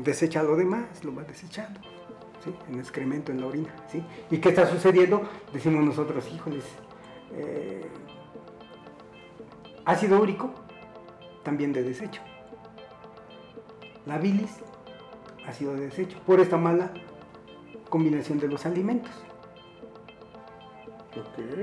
[0.04, 1.80] desecha lo demás, lo va desechando,
[2.44, 2.54] ¿sí?
[2.68, 4.04] En excremento, en la orina, ¿sí?
[4.30, 5.22] ¿Y qué está sucediendo?
[5.52, 6.64] Decimos nosotros, híjoles,
[7.32, 7.86] eh,
[9.86, 10.50] ácido úrico,
[11.42, 12.20] también de desecho.
[14.04, 14.50] La bilis,
[15.46, 16.92] ácido de desecho, por esta mala
[17.88, 19.10] combinación de los alimentos.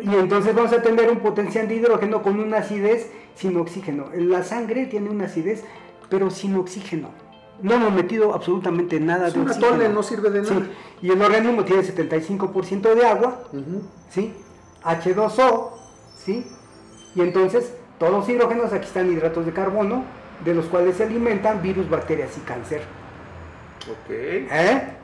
[0.04, 4.10] Y entonces vamos a tener un potencial de hidrógeno con una acidez sin oxígeno.
[4.14, 5.64] La sangre tiene una acidez,
[6.10, 7.10] pero sin oxígeno.
[7.62, 9.68] No hemos metido absolutamente nada de oxígeno.
[9.68, 10.68] atole, no sirve de Sí, nada.
[11.02, 13.44] Y el organismo tiene 75% de agua.
[14.10, 14.34] ¿sí?
[14.84, 15.72] H2O,
[16.18, 16.46] ¿sí?
[17.16, 20.04] Y entonces todos los hidrógenos, aquí están hidratos de carbono,
[20.44, 22.82] de los cuales se alimentan virus, bacterias y cáncer.
[23.90, 24.10] Ok.
[24.10, 24.98] ¿Eh?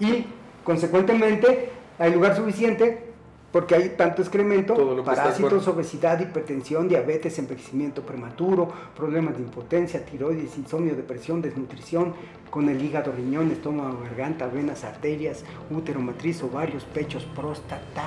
[0.00, 0.26] Y
[0.64, 3.08] consecuentemente hay lugar suficiente
[3.52, 10.94] porque hay tanto excremento, parásitos, obesidad, hipertensión, diabetes, envejecimiento prematuro, problemas de impotencia, tiroides, insomnio,
[10.94, 12.12] depresión, desnutrición,
[12.50, 18.04] con el hígado, riñón, estómago, garganta, venas, arterias, útero, matriz, ovarios, pechos, próstata.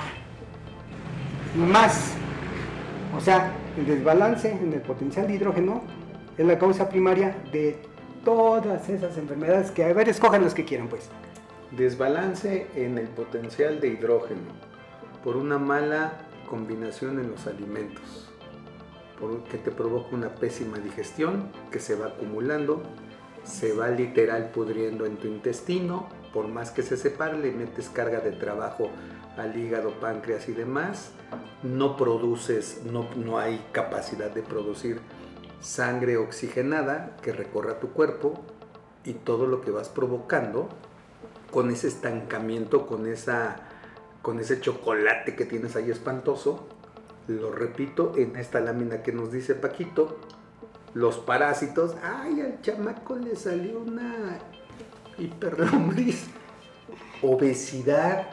[1.55, 2.13] Y más.
[3.15, 5.81] O sea, el desbalance en el potencial de hidrógeno
[6.37, 7.77] es la causa primaria de
[8.23, 11.09] todas esas enfermedades que, a ver, escojan las que quieran, pues.
[11.71, 14.51] Desbalance en el potencial de hidrógeno
[15.23, 18.29] por una mala combinación en los alimentos,
[19.49, 22.83] que te provoca una pésima digestión que se va acumulando,
[23.43, 28.19] se va literal pudriendo en tu intestino, por más que se separe le metes carga
[28.19, 28.89] de trabajo
[29.37, 31.11] al hígado, páncreas y demás,
[31.63, 34.99] no produces, no, no hay capacidad de producir
[35.61, 38.33] sangre oxigenada que recorra tu cuerpo
[39.05, 40.67] y todo lo que vas provocando
[41.51, 43.57] con ese estancamiento, con, esa,
[44.21, 46.67] con ese chocolate que tienes ahí espantoso,
[47.27, 50.17] lo repito en esta lámina que nos dice Paquito,
[50.93, 54.39] los parásitos, ay, al chamaco le salió una
[55.17, 56.25] hiperlombriz,
[57.21, 58.27] obesidad,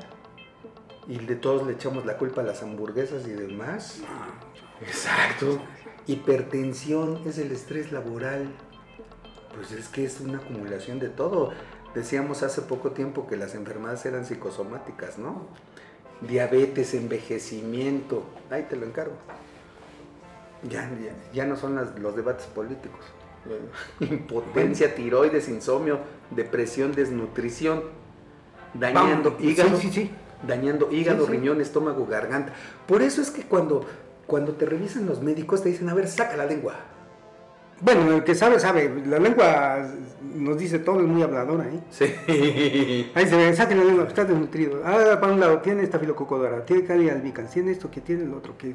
[1.09, 4.03] y de todos le echamos la culpa a las hamburguesas y demás.
[4.83, 5.59] Exacto.
[6.07, 8.53] Hipertensión es el estrés laboral.
[9.55, 11.53] Pues es que es una acumulación de todo.
[11.95, 15.47] Decíamos hace poco tiempo que las enfermedades eran psicosomáticas, ¿no?
[16.21, 18.25] Diabetes, envejecimiento.
[18.51, 19.15] Ahí te lo encargo.
[20.69, 23.01] Ya, ya, ya no son las- los debates políticos.
[24.01, 27.83] Impotencia, tiroides, insomnio, depresión, desnutrición,
[28.75, 30.11] dañando Vamos, hígado, Sí, sí, sí.
[30.47, 32.53] dañando hígado, riñón, estómago, garganta.
[32.87, 33.87] Por eso es que cuando,
[34.27, 36.75] cuando te revisan los médicos te dicen, a ver, saca la lengua.
[37.81, 39.03] Bueno, el que sabe, sabe.
[39.07, 39.87] La lengua
[40.35, 41.81] nos dice todo, es muy habladora, ¿eh?
[41.91, 42.05] Sí.
[43.15, 44.83] Ahí se ve, saque la lengua, está desnutrido.
[44.85, 48.35] Ah, para un lado, tiene estafilococo dorado, tiene calia albicans, tiene esto, que tiene el
[48.35, 48.57] otro.
[48.59, 48.75] que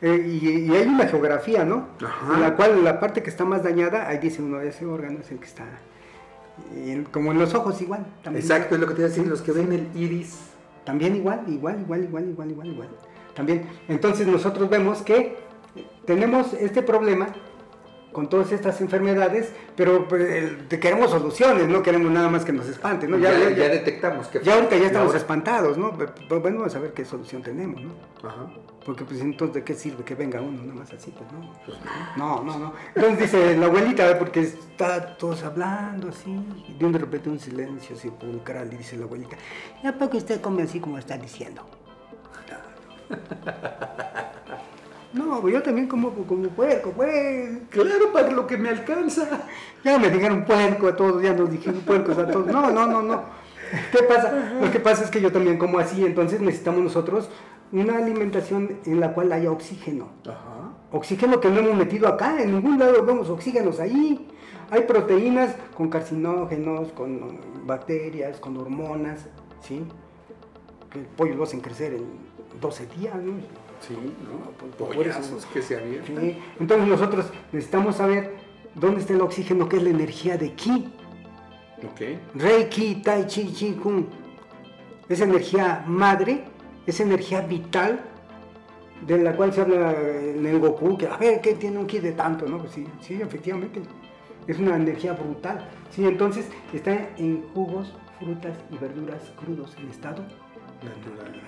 [0.00, 1.88] eh, y, y hay una geografía, ¿no?
[2.04, 2.34] Ajá.
[2.34, 5.30] En la cual la parte que está más dañada, ahí dice uno, ese órgano es
[5.30, 5.64] el que está.
[6.74, 8.06] y como en los ojos, igual.
[8.22, 9.58] También, Exacto, es lo que te iba a decir, Sí, los que sí.
[9.58, 10.38] ven el iris.
[10.84, 12.88] También igual, igual, igual, igual, igual, igual, igual.
[13.34, 15.36] También, entonces nosotros vemos que
[16.06, 17.28] tenemos este problema
[18.18, 20.50] con todas estas enfermedades, pero pues,
[20.80, 23.16] queremos soluciones, no queremos nada más que nos espanten, ¿no?
[23.16, 25.96] ya, Ya, ya, ya ya- detectamos que ya ahorita ya estamos ahora- espantados, ¿no?
[25.96, 27.92] Pero, bueno, vamos a ver qué solución tenemos, ¿no?
[28.28, 28.50] Ajá.
[28.84, 31.12] Porque pues entonces, ¿de qué sirve que venga uno nada más así?
[31.16, 31.54] Pues no.
[32.16, 32.72] No, no, no.
[32.96, 37.38] Entonces dice la abuelita, porque está todos hablando así, y de un de repente un
[37.38, 39.36] silencio sepulcral, y dice la abuelita,
[39.80, 41.62] ¿y a poco usted come así como está diciendo?
[45.12, 47.60] No, pues yo también como como puerco, pues.
[47.70, 49.26] Claro, para lo que me alcanza.
[49.84, 52.46] Ya me dijeron puerco a todos, ya nos dijeron puercos a todos.
[52.46, 53.22] No, no, no, no.
[53.92, 54.58] ¿Qué pasa?
[54.60, 57.28] Lo que pasa es que yo también como así, entonces necesitamos nosotros
[57.72, 60.08] una alimentación en la cual haya oxígeno.
[60.24, 60.72] Ajá.
[60.90, 64.26] Oxígeno que no hemos metido acá, en ningún lado vemos oxígenos ahí.
[64.70, 69.26] Hay proteínas con carcinógenos, con bacterias, con hormonas,
[69.60, 69.82] ¿sí?
[70.90, 72.04] Que el pollo lo hacen crecer en
[72.60, 73.32] 12 días, ¿no?
[73.80, 74.50] Sí, ¿no?
[74.68, 74.94] Eso.
[74.94, 76.20] Pollazos que se abiertan.
[76.20, 76.38] Sí.
[76.58, 78.36] Entonces nosotros necesitamos saber
[78.74, 80.92] dónde está el oxígeno, que es la energía de ki.
[81.78, 82.00] Ok.
[82.34, 84.06] Reiki, Tai Chi, Chi Kung.
[85.08, 86.44] Es energía madre,
[86.86, 88.00] es energía vital,
[89.06, 92.00] de la cual se habla en el Goku, que a ver, ¿qué tiene un ki
[92.00, 92.46] de tanto?
[92.46, 92.58] ¿no?
[92.58, 93.80] Pues sí, sí, efectivamente.
[94.46, 95.68] Es una energía brutal.
[95.90, 100.24] Sí, entonces está en jugos, frutas y verduras crudos en estado
[100.82, 101.47] Natural.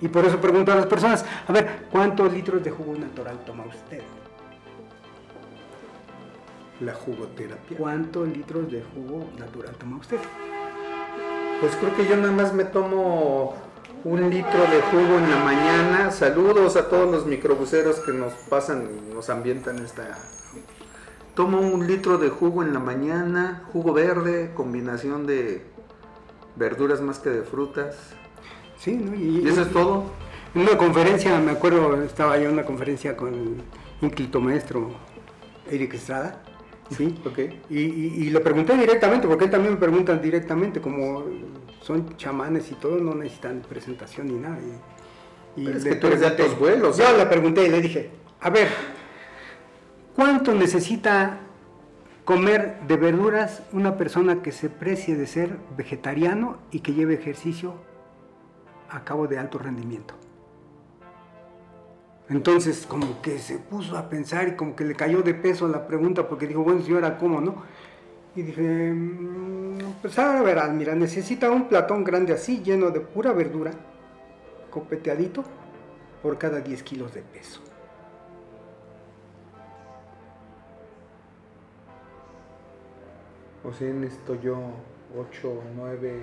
[0.00, 3.64] Y por eso pregunto a las personas, a ver, ¿cuántos litros de jugo natural toma
[3.66, 4.00] usted?
[6.80, 7.76] La jugoterapia.
[7.76, 10.18] ¿Cuántos litros de jugo natural toma usted?
[11.60, 13.54] Pues creo que yo nada más me tomo
[14.04, 16.10] un litro de jugo en la mañana.
[16.10, 20.16] Saludos a todos los microbuseros que nos pasan y nos ambientan esta.
[21.34, 25.66] Tomo un litro de jugo en la mañana, jugo verde, combinación de
[26.56, 28.14] verduras más que de frutas.
[28.80, 29.14] Sí, ¿no?
[29.14, 30.04] Y, Y eso es todo.
[30.54, 33.62] En una conferencia, me acuerdo, estaba yo en una conferencia con el
[34.00, 34.90] ínclito maestro
[35.70, 36.42] Eric Estrada,
[36.96, 37.14] ¿sí?
[37.24, 37.38] Ok.
[37.68, 41.24] Y, y- y le pregunté directamente, porque él también me pregunta directamente, como
[41.82, 44.58] son chamanes y todo, no necesitan presentación ni nada.
[45.56, 47.18] Y, y Pero es le que tú eres de altos vuelos, Yo ¿eh?
[47.18, 48.68] le pregunté y le dije, a ver,
[50.16, 51.40] ¿cuánto necesita
[52.24, 57.74] comer de verduras una persona que se precie de ser vegetariano y que lleve ejercicio
[58.90, 60.14] a cabo de alto rendimiento?
[62.28, 65.86] Entonces, como que se puso a pensar y como que le cayó de peso la
[65.86, 67.56] pregunta porque dijo, bueno, señora, ¿cómo no?
[68.36, 73.32] Y dije, "Mm, pues ahora verás, mira, necesita un platón grande así, lleno de pura
[73.32, 73.72] verdura,
[74.70, 75.42] copeteadito,
[76.22, 77.60] por cada 10 kilos de peso.
[83.64, 84.56] O sea, necesito yo
[85.18, 86.20] 8 o 9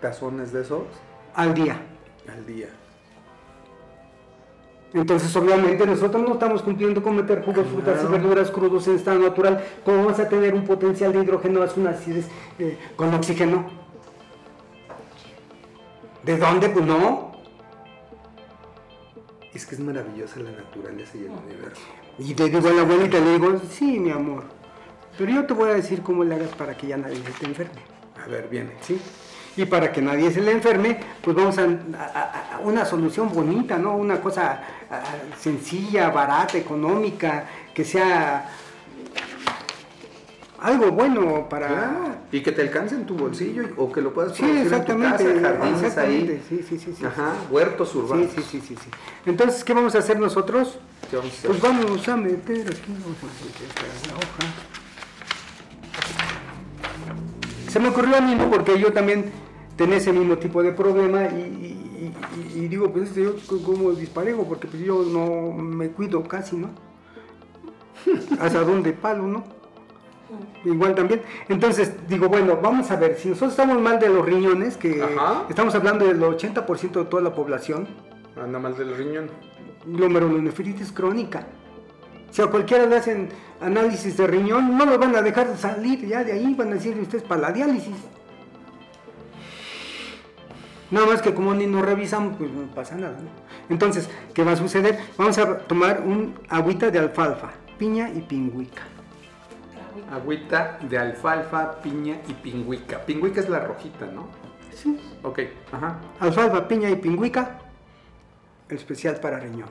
[0.00, 0.84] tazones de esos
[1.34, 1.80] Al día.
[2.28, 2.68] al día.
[4.92, 8.10] Entonces, obviamente, nosotros no estamos cumpliendo con meter jugos, frutas y Claro.
[8.10, 9.62] verduras crudos en estado natural.
[9.84, 12.28] ¿Cómo vas a tener un potencial de hidrógeno es una acidez
[12.60, 13.66] eh, con oxígeno?
[16.22, 16.68] ¿De dónde?
[16.68, 17.32] Pues no.
[19.52, 21.82] Es que es maravillosa la naturaleza y el universo.
[22.18, 24.44] Y le digo a la abuelita, le digo, sí, mi amor.
[25.18, 27.46] Pero yo te voy a decir cómo le hagas para que ya nadie se te
[27.46, 27.80] enferme.
[28.24, 28.70] A ver, viene.
[28.80, 29.00] ¿sí?
[29.56, 33.78] Y para que nadie se le enferme, pues vamos a, a- a una solución bonita,
[33.78, 33.96] ¿no?
[33.96, 34.60] Una cosa
[35.40, 38.50] sencilla, barata, económica, que sea
[40.60, 41.68] algo bueno para...
[41.68, 45.22] Claro, Y que te alcance en tu bolsillo o que lo puedas Sí, exactamente.
[45.24, 46.42] en tu casa, jardines exactamente, ahí.
[46.48, 47.04] Sí, sí, sí, sí.
[47.04, 48.30] Ajá, huertos urbanos.
[48.34, 48.90] Sí, sí, sí, sí, sí.
[49.26, 50.78] Entonces, ¿qué vamos a hacer nosotros?
[51.10, 51.50] ¿Qué vamos a hacer?
[51.50, 54.52] Pues vamos a meter aquí, vamos a meter la hoja.
[57.70, 58.50] Se me ocurrió a mí, ¿no?
[58.50, 59.32] Porque yo también
[59.76, 62.14] tenía ese mismo tipo de problema y, y-
[62.54, 63.34] y- y digo, pues este, yo
[63.64, 66.70] como disparejo, porque pues yo no me cuido casi, ¿no?
[68.40, 69.44] Asadón de palo, ¿no?
[70.64, 71.22] Igual también.
[71.48, 75.44] Entonces, digo, bueno, vamos a ver, si nosotros estamos mal de los riñones, que Ajá.
[75.48, 77.86] estamos hablando del 80% de toda la población,
[78.36, 79.30] Anda mal del riñón.
[79.86, 81.46] glomerulonefritis crónica.
[82.30, 83.28] Si a cualquiera le hacen
[83.60, 86.98] análisis de riñón, no lo van a dejar salir ya de ahí, van a decir
[86.98, 87.94] ustedes para la diálisis.
[90.90, 93.16] Nada más que como ni nos revisamos, pues no pasa nada.
[93.18, 93.28] ¿no?
[93.68, 94.98] Entonces, ¿qué va a suceder?
[95.16, 98.82] Vamos a tomar un agüita de alfalfa, piña y pingüica.
[100.12, 103.00] Agüita de alfalfa, piña y pingüica.
[103.04, 104.28] Pingüica es la rojita, ¿no?
[104.72, 105.00] Sí.
[105.22, 105.40] Ok,
[105.72, 105.98] ajá.
[106.20, 107.58] Alfalfa, piña y pingüica,
[108.68, 109.70] especial para riñón.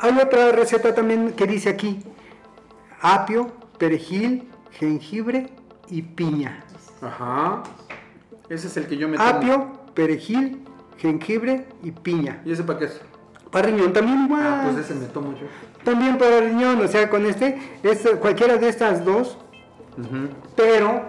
[0.00, 2.02] Hay otra receta también que dice aquí,
[3.00, 5.50] apio, perejil, jengibre
[5.88, 6.64] y piña.
[7.02, 7.62] Ajá.
[8.50, 9.28] Ese es el que yo me tomo.
[9.28, 10.64] Apio, perejil,
[10.98, 12.42] jengibre y piña.
[12.44, 13.00] ¿Y ese para qué es?
[13.50, 14.42] Para riñón también igual.
[14.44, 15.46] Ah, pues ese me tomo yo.
[15.84, 19.38] También para riñón, o sea, con este, este, cualquiera de estas dos,
[20.56, 21.06] pero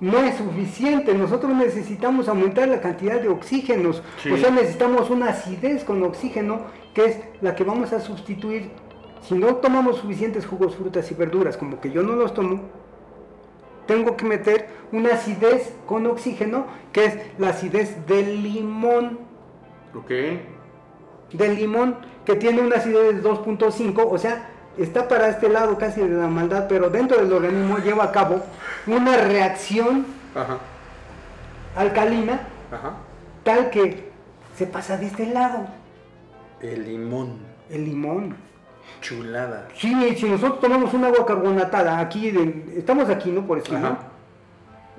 [0.00, 1.14] no es suficiente.
[1.14, 4.02] Nosotros necesitamos aumentar la cantidad de oxígenos.
[4.22, 4.30] Sí.
[4.30, 8.70] O sea, necesitamos una acidez con oxígeno, que es la que vamos a sustituir.
[9.22, 12.62] Si no tomamos suficientes jugos, frutas y verduras, como que yo no los tomo,
[13.92, 19.18] tengo que meter una acidez con oxígeno, que es la acidez del limón.
[19.94, 20.10] Ok.
[21.34, 26.00] Del limón, que tiene una acidez de 2.5, o sea, está para este lado casi
[26.00, 28.40] de la maldad, pero dentro del organismo lleva a cabo
[28.86, 30.56] una reacción Ajá.
[31.76, 32.40] alcalina,
[32.72, 32.94] Ajá.
[33.44, 34.10] tal que
[34.56, 35.66] se pasa de este lado,
[36.60, 37.36] El limón.
[37.68, 38.36] el limón.
[39.02, 39.68] Chulada.
[39.76, 43.46] Sí, si nosotros tomamos un agua carbonatada aquí, de- estamos aquí, ¿no?
[43.46, 43.78] Por Ajá.
[43.78, 43.98] ¿no?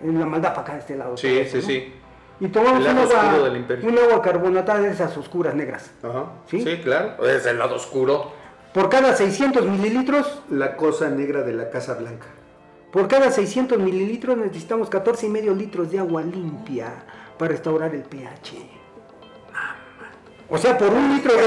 [0.04, 1.18] En la maldad para acá de este lado.
[1.18, 1.64] Sí, sí, eso, ¿no?
[1.64, 1.94] sí.
[2.40, 3.90] Y tomamos un lado agua, oscuro del imperio.
[3.90, 5.92] un agua carbonatada de esas oscuras negras.
[6.04, 6.26] Ajá.
[6.48, 6.62] ¿Sí?
[6.62, 6.78] ¿Sí?
[6.84, 7.26] claro.
[7.26, 8.32] Es el lado oscuro.
[8.74, 12.28] Por cada 600 mililitros, La cosa negra de la Casa Blanca.
[12.92, 16.92] por cada 600 mililitros necesitamos 14 y medio litros de agua limpia
[17.40, 18.58] para restaurar el pH.
[20.50, 21.44] O sea, por un litro de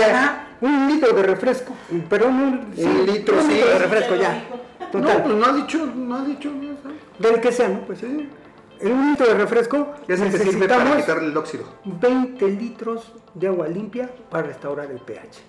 [0.61, 1.75] un litro de refresco,
[2.09, 3.53] pero un, Un litro, un sí.
[3.55, 4.43] litro de refresco ya.
[4.91, 5.19] Total.
[5.19, 6.51] No, pues no ha dicho, no ha dicho.
[7.19, 7.81] Del que sea, ¿no?
[7.81, 8.29] Pues Sí.
[8.81, 11.65] en un litro de refresco Ya se te sirve para necesitamos quitarle el óxido.
[11.85, 15.43] 20 litros de agua limpia para restaurar el pH.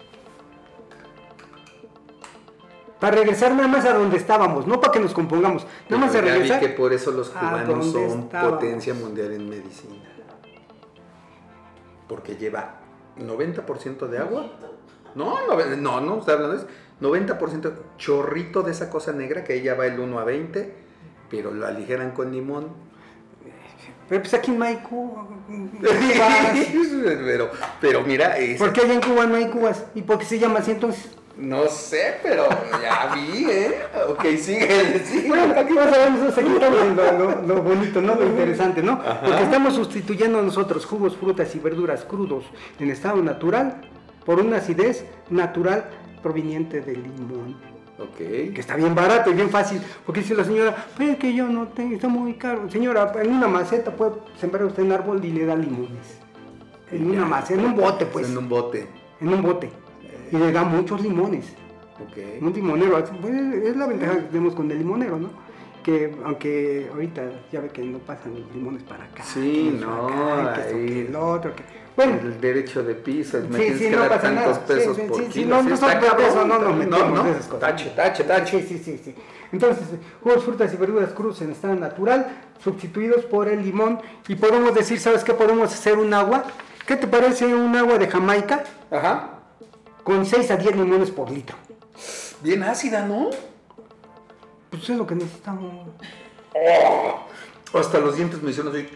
[2.99, 6.13] Para regresar nada más a donde estábamos, no para que nos compongamos, nada más a
[6.13, 6.59] Pero ya vi regresar.
[6.59, 8.53] que por eso los cubanos son estábamos.
[8.53, 9.95] potencia mundial en medicina.
[12.07, 12.76] Porque lleva
[13.19, 14.51] 90% de agua.
[15.15, 16.67] No, no, no, no, estoy hablando de eso.
[17.01, 20.73] 90% chorrito de esa cosa negra que ella va el 1 a 20,
[21.29, 22.87] pero lo aligeran con limón.
[24.09, 25.27] Pero pues aquí en cubas.
[27.25, 27.51] pero,
[27.81, 29.85] pero mira, es- ¿por qué allá en Cuba no hay cubas?
[29.95, 31.16] ¿Y por qué se llama así entonces?
[31.39, 32.47] No sé, pero
[32.81, 33.75] ya vi, ¿eh?
[34.09, 35.27] Ok, sigue, sigue.
[35.27, 38.15] Bueno, aquí vas a ver, nosotros aquí estamos lo, lo- lo bonito, ¿no?
[38.15, 38.99] Lo interesante, ¿no?
[39.23, 42.45] Porque estamos sustituyendo nosotros jugos, frutas y verduras crudos
[42.79, 43.81] en estado natural
[44.25, 45.85] por una acidez natural
[46.23, 47.55] proveniente del limón.
[47.99, 48.17] Ok.
[48.17, 49.81] Que está bien barato y bien fácil.
[50.05, 52.69] Porque dice la señora, pero es que yo no tengo, está muy caro.
[52.69, 56.19] Señora, en una maceta puede sembrar usted un árbol y le da limones.
[56.91, 58.29] En una maceta, en un bote, pues.
[58.29, 58.87] En un bote.
[59.19, 59.71] En un bote.
[60.31, 61.45] Y le da muchos limones.
[61.99, 62.41] Ok.
[62.41, 65.29] Un limonero, pues, es la ventaja que tenemos con el limonero, ¿no?
[65.83, 69.23] Que aunque ahorita ya ve que no pasan los limones para acá.
[69.23, 71.63] Sí, que no, acá, que el otro, que...
[71.95, 74.65] Bueno, el derecho de piso, me Sí, tienes sí, que no dar pasa tantos nada.
[74.67, 75.63] Pesos sí, por sí, kilo.
[75.63, 77.59] no, no son no nos metemos no, esas cosas.
[77.59, 78.61] Tache, tache, tache.
[78.61, 79.15] Sí, sí, sí, sí.
[79.51, 79.85] Entonces,
[80.21, 82.27] jugos, frutas y verduras crudos en estado natural,
[82.63, 83.99] sustituidos por el limón.
[84.27, 85.33] Y podemos decir, ¿sabes qué?
[85.33, 86.43] Podemos hacer un agua.
[86.85, 89.36] ¿Qué te parece un agua de Jamaica Ajá.
[90.07, 91.57] Con 6 a 10 limones por litro?
[92.41, 93.29] Bien ácida, ¿no?
[94.69, 95.89] Pues es lo que necesitamos.
[97.73, 98.87] Hasta los dientes me hicieron así.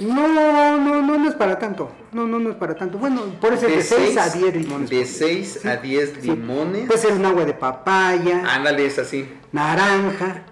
[0.00, 1.92] No, no, no, no es para tanto.
[2.10, 2.98] No, no, no es para tanto.
[2.98, 4.90] Bueno, por eso es de 6 a 10 limones.
[4.90, 5.26] De por litro.
[5.28, 6.30] 6 a 10 Sí.
[6.32, 6.86] limones.
[6.88, 9.32] Puede ser un agua de papaya, Ándale, es así.
[9.52, 10.42] naranja,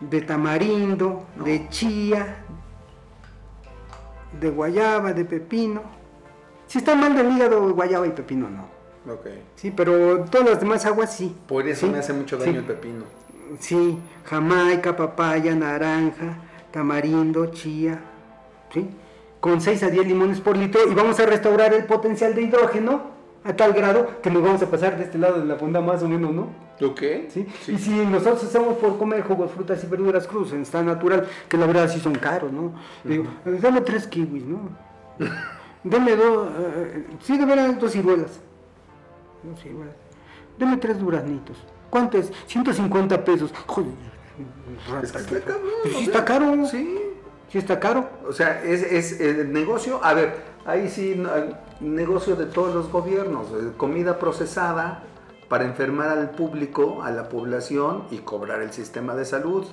[0.00, 2.44] de tamarindo, de chía,
[4.38, 6.03] de guayaba, de pepino.
[6.66, 9.12] Si está mal del hígado, guayaba y pepino no.
[9.12, 9.26] Ok.
[9.54, 11.34] Sí, pero todas las demás aguas sí.
[11.46, 12.58] Por eso Sí, me hace mucho daño sí.
[12.58, 13.04] el pepino.
[13.60, 16.38] Sí, jamaica, papaya, naranja,
[16.70, 18.00] tamarindo, chía,
[18.72, 18.88] ¿sí?
[19.40, 23.12] Con 6 a 10 limones por litro y vamos a restaurar el potencial de hidrógeno
[23.44, 26.02] a tal grado que nos vamos a pasar de este lado de la funda más
[26.02, 26.48] o menos, ¿no?
[26.78, 27.28] ¿Tú qué?
[27.30, 27.46] ¿Sí?
[27.68, 31.58] Y si nosotros hacemos por comer jugos, frutas y verduras crudos en estado natural, que
[31.58, 32.72] la verdad sí son caros, ¿no?
[33.04, 34.58] Digo, dame tres kiwis, ¿no?
[35.84, 38.40] Deme dos, eh, sí, de veras, dos ciruelas.
[39.42, 39.94] Dos ciruelas.
[40.58, 41.56] Deme tres duraznitos.
[41.90, 42.32] ¿Cuánto es?
[42.46, 43.52] 150 pesos.
[43.66, 43.92] Joder.
[45.02, 46.66] Es que está cabrón, Pues sí está caro.
[46.66, 46.98] Sí.
[47.50, 48.08] Sí está caro.
[48.26, 51.22] O sea, es, es el negocio, a ver, ahí sí,
[51.80, 55.02] negocio de todos los gobiernos, eh, comida procesada
[55.48, 59.66] para enfermar al público, a la población y cobrar el sistema de salud.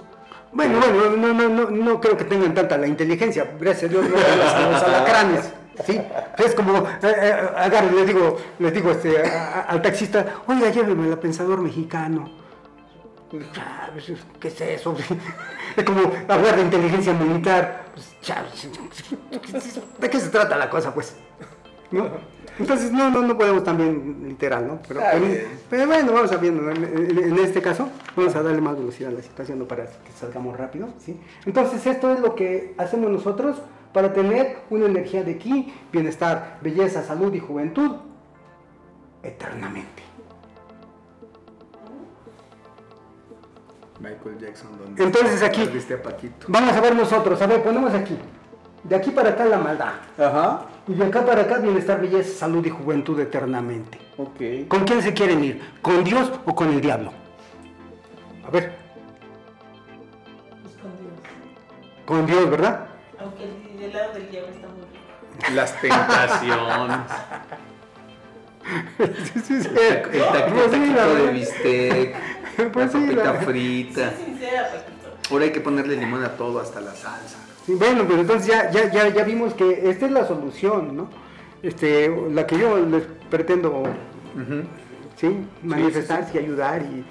[0.51, 3.55] Bueno, bueno, no, no, no, no creo que tengan tanta la inteligencia.
[3.59, 5.53] Gracias a Dios, no los alacranes.
[5.86, 6.02] ¿sí?
[6.38, 10.26] Es como, eh, eh, agarro y le digo, le digo este, a- a- al taxista,
[10.48, 12.30] oiga, lléveme al pensador mexicano.
[14.40, 14.96] ¿Qué es eso?
[15.78, 17.86] Es como hablar de inteligencia militar.
[17.94, 18.18] Pues,
[20.00, 21.16] ¿De qué se trata la cosa, pues?
[21.92, 22.10] ¿No?
[22.60, 24.80] Entonces, no, no, no podemos también literal, ¿no?
[24.86, 25.26] Pero, pero-
[25.70, 26.70] pero bueno, vamos a viendo.
[26.70, 29.66] en- en este caso, vamos a darle más velocidad a la situación ¿no?
[29.66, 30.90] para que salgamos rápido.
[31.00, 31.18] ¿sí?
[31.46, 33.62] Entonces, esto es lo que hacemos nosotros
[33.94, 37.98] para tener una energía de aquí, bienestar, belleza, salud y juventud
[39.24, 40.04] eternamente.
[44.00, 46.48] Michael Jackson, donde Entonces, aquí- Viste a Paquito.
[46.50, 48.18] Vamos a ver nosotros, a ver, ponemos aquí.
[48.84, 49.94] De aquí para acá la maldad.
[50.18, 50.62] Ajá.
[50.88, 54.00] Y de acá para acá bienestar, belleza, salud y juventud eternamente.
[54.18, 54.68] Ok.
[54.68, 55.62] ¿Con quién se quieren ir?
[55.84, 57.12] ¿Con Dios o con el diablo?
[58.48, 58.74] A ver,
[60.64, 61.14] Pues con Dios.
[62.08, 62.88] con Dios, ¿verdad?
[63.22, 65.53] Aunque el del lado del diablo está muy rico.
[65.53, 66.97] Las tentaciones.
[69.01, 69.69] Sí, sí, sí.
[69.69, 72.15] El taquito, Pues taquito de bistec,
[72.72, 74.13] Pues la papita frita.
[74.13, 74.69] Sincera.
[75.32, 77.38] Ahora hay que ponerle limón a todo, hasta la salsa.
[77.65, 81.09] Sí, bueno, pues entonces ya, ya, ya, ya vimos que esta es la solución, ¿no?
[81.63, 83.84] Este, la que yo les pretendo
[85.15, 85.38] ¿sí?
[85.63, 86.84] manifestar y ayudar.
[86.84, 87.05] Y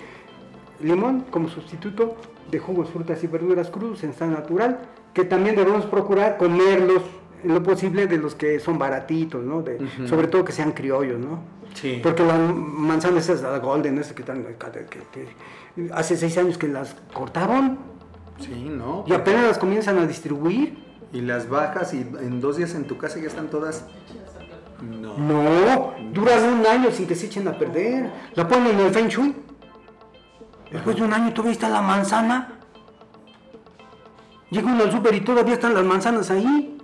[0.84, 2.16] limón como sustituto
[2.50, 4.80] de jugos, frutas y verduras crudos en estado natural,
[5.12, 7.02] que también debemos procurar comerlos
[7.42, 9.62] en lo posible de los que son baratitos, ¿no?
[9.62, 11.40] De, Sobre todo que sean criollos, ¿no?
[11.74, 12.00] Sí.
[12.02, 14.44] Porque las manzanas esas, la golden, esas que, están,
[15.92, 17.78] hace seis años que las cortaron
[18.40, 19.04] Sí, ¿no?
[19.06, 20.90] y apenas las comienzan a distribuir.
[21.12, 23.84] Y las bajas y en dos días en tu casa ya están todas.
[24.80, 25.18] No.
[25.18, 28.10] No, duran un año sin que se echen a perder.
[28.34, 29.34] La ponen en el Feng Shui.
[30.70, 32.59] Después de un año todavía está la manzana.
[34.50, 36.76] Llega uno al súper y todavía están las manzanas ahí.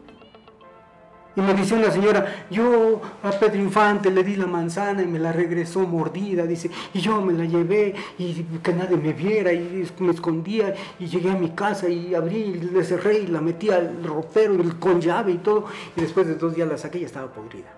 [1.35, 5.19] Y me dice una señora, yo a Pedro Infante le di la manzana y me
[5.19, 9.87] la regresó mordida, dice, y yo me la llevé y que nadie me viera y
[9.99, 13.69] me escondía y llegué a mi casa y abrí y le cerré y la metí
[13.69, 17.05] al ropero y con llave y todo y después de dos días la saqué y
[17.05, 17.69] estaba podrida.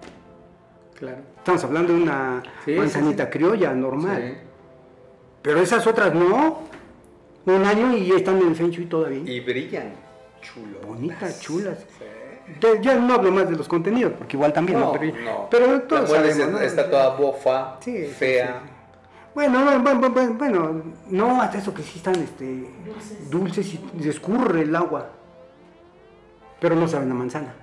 [0.97, 1.19] Claro.
[1.39, 3.31] Estamos hablando de una Sí, manzanita sí.
[3.31, 4.23] criolla normal.
[4.23, 4.49] Sí.
[5.43, 6.61] Pero esas otras no.
[7.47, 9.21] Un año y están en el Feng Shui todavía.
[9.31, 9.93] Y brillan.
[10.43, 10.81] Chulo.
[10.87, 11.79] Bonitas, chulas.
[12.61, 14.81] De- ya no hablo más de los contenidos, porque igual también.
[14.81, 15.49] No, pero, no.
[15.51, 16.61] pero todos ¿no?
[16.61, 18.63] está toda bofa, Sí, sí, fea.
[18.65, 18.71] sí.
[19.35, 22.71] Bueno, bueno, bueno, bueno, bueno, no, hasta eso que sí están este,
[23.31, 25.11] dulces y y escurre el agua.
[26.61, 27.55] Pero no saben a manzana.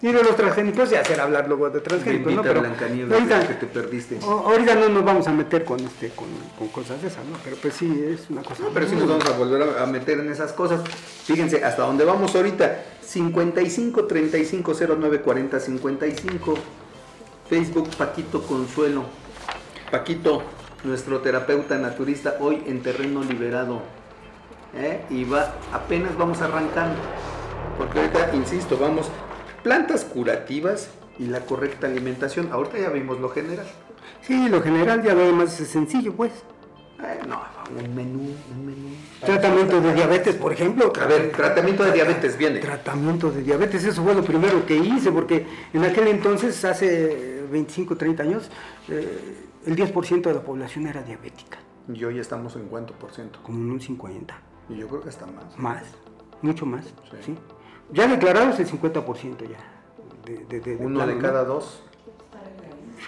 [0.00, 2.42] Y de los transgénicos, ya será hablar luego de transgénicos, ¿no?
[2.42, 4.18] Pero Blancanieves, ahorita- que te perdiste.
[4.22, 7.36] ahorita no nos vamos a meter con, este, con, con cosas de esas, ¿no?
[7.42, 8.62] Pero pues sí, es una cosa.
[8.62, 10.82] No, pero sí nos vamos a volver a- meter en esas cosas.
[11.24, 12.80] Fíjense, hasta donde vamos ahorita.
[13.02, 16.54] 55 35 09 40 55.
[17.48, 19.04] Facebook Paquito Consuelo.
[19.90, 20.42] Paquito,
[20.84, 23.80] nuestro terapeuta naturista, hoy en terreno liberado.
[24.76, 25.00] ¿eh?
[25.10, 27.00] Y va, apenas vamos arrancando.
[27.78, 29.08] Porque ahorita, insisto, vamos,
[29.62, 32.50] plantas curativas y la correcta alimentación.
[32.52, 33.66] Ahorita ya vimos lo general.
[34.22, 36.32] Sí, lo general ya lo demás es sencillo, pues.
[37.00, 37.40] Eh, no,
[37.80, 38.88] un menú, un menú.
[39.24, 40.92] Tratamiento de diabetes, por ejemplo.
[41.00, 42.58] A ver, tratamiento de diabetes viene.
[42.58, 47.96] Tratamiento de diabetes, eso fue lo primero que hice, porque en aquel entonces, hace 25,
[47.96, 48.50] 30 años,
[48.88, 49.36] eh,
[49.66, 51.58] el 10% de la población era diabética,
[51.92, 53.38] Y hoy estamos en cuánto por ciento.
[53.42, 54.34] como en un 50,
[54.68, 55.56] Y yo creo que hasta más.
[55.56, 55.82] más,
[56.42, 56.84] mucho más.
[56.84, 57.16] Sí.
[57.26, 57.34] ¿sí?
[57.92, 59.58] Ya declarados el 50% ya.
[60.24, 61.82] De, de- de- de Uno de cada dos.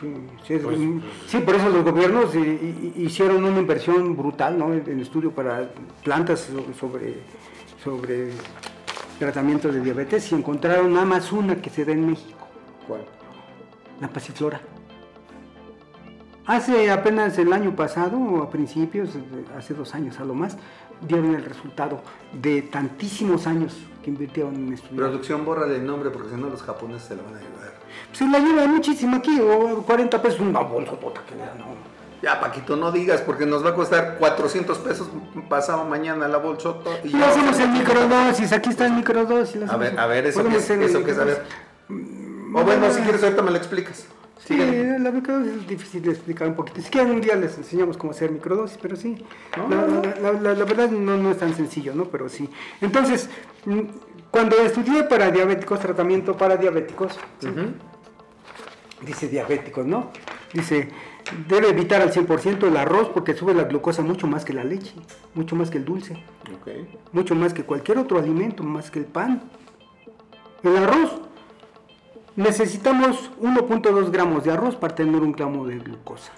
[0.01, 0.15] Sí,
[0.47, 0.79] sí, es- Pues,
[1.27, 4.73] sí, por eso los gobiernos eh, hicieron una inversión brutal ¿no?
[4.73, 5.69] en, estudio para
[6.03, 7.17] plantas so- sobre,
[7.83, 8.31] sobre
[9.19, 12.39] tratamiento de diabetes y encontraron nada más una que se da en México,
[12.89, 13.03] ¿Cuál?
[14.01, 14.61] la pasiflora.
[16.47, 19.11] Hace apenas el año pasado, o a principios,
[19.57, 20.57] hace dos años a lo más,
[21.07, 22.01] dieron el resultado
[22.33, 24.97] de tantísimos años que invirtieron en estudiar.
[24.97, 27.73] Producción, borra el nombre porque si no los japoneses se lo van a llevar.
[28.13, 31.91] Se la lleva muchísimo aquí, o 40 pesos una bolsa tota que le dan, ¿no?
[32.23, 35.09] Ya, Paquito, no digas porque nos va a costar 400 pesos
[35.49, 36.91] pasado mañana la bolsota.
[37.03, 39.69] Y ya hacemos el microdosis, aquí está el microdosis.
[39.69, 41.45] A ver, a ver, eso podemos es, eso qué es, a ver.
[41.89, 44.07] O bueno, si quieres ahorita me lo explicas.
[44.47, 46.81] Sí, la microdosis es difícil de explicar un poquito.
[46.81, 49.23] Si quieren un día les enseñamos cómo hacer microdosis, pero sí.
[49.57, 52.07] No, la, no, la- la- la verdad no, no es tan sencillo, ¿no?
[52.07, 52.49] Pero sí.
[52.81, 53.29] Entonces,
[53.67, 53.81] mm,
[54.31, 57.49] cuando estudié para diabéticos, tratamiento para diabéticos, ¿sí?
[59.07, 60.11] dice diabéticos, ¿no?
[60.53, 60.89] Dice,
[61.47, 64.95] debe evitar al 100% el arroz porque sube la glucosa mucho más que la leche,
[65.35, 66.15] mucho más que el dulce.
[67.13, 69.43] Mucho más que cualquier otro alimento, más que el pan.
[70.63, 71.21] El arroz.
[72.41, 76.33] Necesitamos 1.2 gramos de arroz para tener un gramo de glucosa,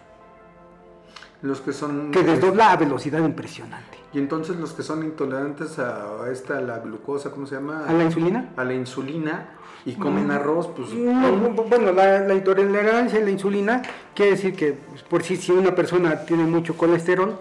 [1.43, 2.11] Los que son.
[2.11, 3.99] que desdobla a velocidad impresionante.
[4.13, 7.85] Y entonces los que son intolerantes a esta, la glucosa, ¿cómo se llama?
[7.89, 8.51] ¿A la insulina?
[8.57, 9.47] A la insulina
[9.87, 10.93] y comen arroz, pues.
[10.93, 13.81] No, bu- bueno, la, la intolerancia a la insulina
[14.15, 17.39] quiere decir que pues, por si, si una persona tiene mucho colesterol,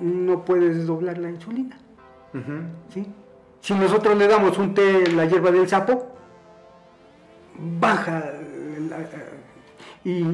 [0.00, 1.76] no puede desdoblar la insulina.
[2.94, 3.06] ¿sí?
[3.60, 6.08] Si nosotros le damos un té, la hierba del sapo,
[7.58, 8.24] baja.
[8.88, 8.98] la-
[10.04, 10.24] ¿Y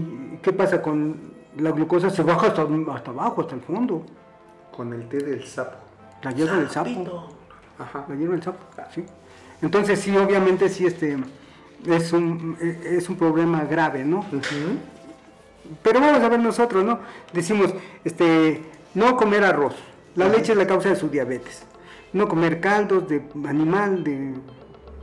[0.43, 2.11] qué pasa con la glucosa?
[2.11, 4.05] Se baja hasta, hasta abajo, hasta el fondo.
[4.75, 5.77] Con el té del sapo.
[6.23, 7.29] La hierba del sapo.
[7.79, 8.07] Ajá.
[8.09, 8.59] La hierba del sapo,
[8.95, 9.05] ¿sí?
[9.61, 11.17] Entonces sí, obviamente sí, este,
[11.87, 14.25] es un, es un problema grave, ¿no?
[15.83, 17.01] Pero vamos a ver nosotros, ¿no?
[17.33, 18.63] Decimos, este,
[18.95, 19.75] no comer arroz.
[20.15, 21.65] La leche es la causa de su diabetes.
[22.13, 24.35] No comer caldos de animal, de,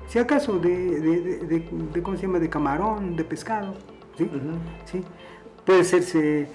[0.07, 1.19] si acaso, de, de,
[1.59, 2.39] de- ¿cómo se llama?
[2.39, 3.73] De camarón, de pescado,
[4.17, 4.29] ¿sí?
[4.91, 5.03] ¿Sí?
[5.65, 6.47] Puede hacerse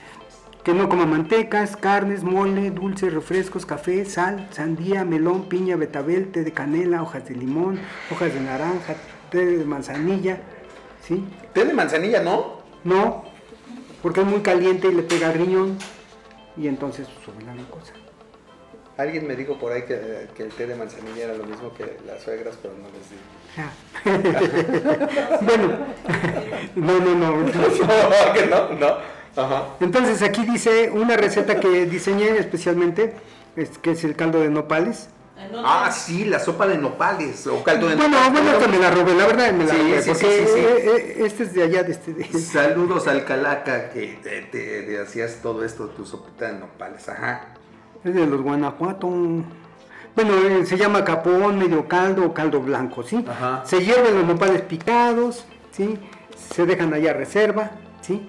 [0.65, 6.45] que no coma mantecas, carnes, mole, dulces, refrescos, café, sal, sandía, melón, piña, betabel, té
[6.45, 7.79] de canela, hojas de limón,
[8.11, 8.95] hojas de naranja,
[9.31, 10.41] té de manzanilla,
[11.03, 11.25] ¿sí?
[11.55, 12.61] Té de manzanilla, ¿no?
[12.85, 13.25] No,
[14.03, 15.77] porque es muy caliente y le pega riñón
[16.57, 17.95] y entonces sube la glucosa.
[18.97, 21.97] Alguien me dijo por ahí que, que el té de manzanilla era lo mismo que
[22.07, 23.23] las suegras, pero no les digo.
[23.59, 23.71] Ah.
[25.41, 25.69] bueno,
[26.77, 27.47] no, no, no.
[28.35, 28.97] Que no, no.
[29.43, 29.65] Ajá.
[29.81, 33.15] Entonces aquí dice una receta que diseñé especialmente,
[33.57, 35.09] es, que es el caldo de nopales.
[35.65, 38.33] Ah, sí, la sopa de nopales o caldo de Bueno, nopales.
[38.33, 40.53] bueno, esta me la robé, la verdad me la Sí, robé, sí, porque sí, sí,
[40.53, 40.59] sí.
[40.61, 42.13] eh, eh, este es de allá, de este...
[42.13, 47.09] de- Saludos al Calaca que te, te- te hacías todo esto, tu sopita de nopales.
[47.09, 47.55] Ajá.
[48.05, 49.09] Es de los Guanajuato.
[50.17, 53.25] Bueno, eh, se llama capón, medio caldo o caldo blanco, ¿sí?
[53.29, 53.63] Ajá.
[53.65, 55.99] Se hierven los nopales picados, ¿sí?
[56.37, 58.29] Se dejan allá a reserva, ¿sí?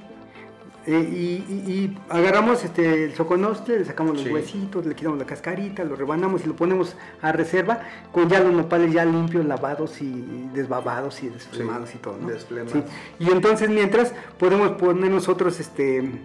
[0.88, 4.30] Eh, y, y- y agarramos este, el soconostle, le sacamos los Sí.
[4.32, 8.52] huesitos, le quitamos la cascarita, lo rebanamos y lo ponemos a reserva con ya los
[8.52, 12.30] nopales ya limpios, lavados y desbabados y desflemados Sí, y todo, ¿no?
[12.30, 12.74] desflemados.
[12.74, 12.84] Sí.
[13.20, 16.24] Y entonces mientras podemos poner nosotros este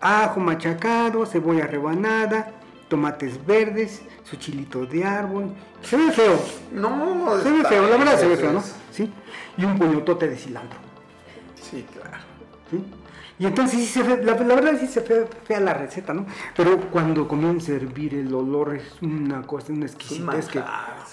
[0.00, 2.52] ajo machacado, cebolla rebanada,
[2.88, 5.50] tomates verdes, su chilito de árbol.
[5.82, 6.40] Se ve feo,
[6.72, 8.62] No, se ve feo, la verdad se ve feo, ¿no?
[8.90, 9.10] ¿Sí?
[9.56, 10.78] Y un puñotote de cilantro.
[11.60, 12.18] Sí, claro.
[12.70, 12.84] ¿sí?
[13.38, 16.24] Y entonces sí se ve, la, la verdad sí se ve fea la receta, ¿no?
[16.56, 20.62] Pero cuando comienza a hervir el olor es una cosa, una exquisitez que...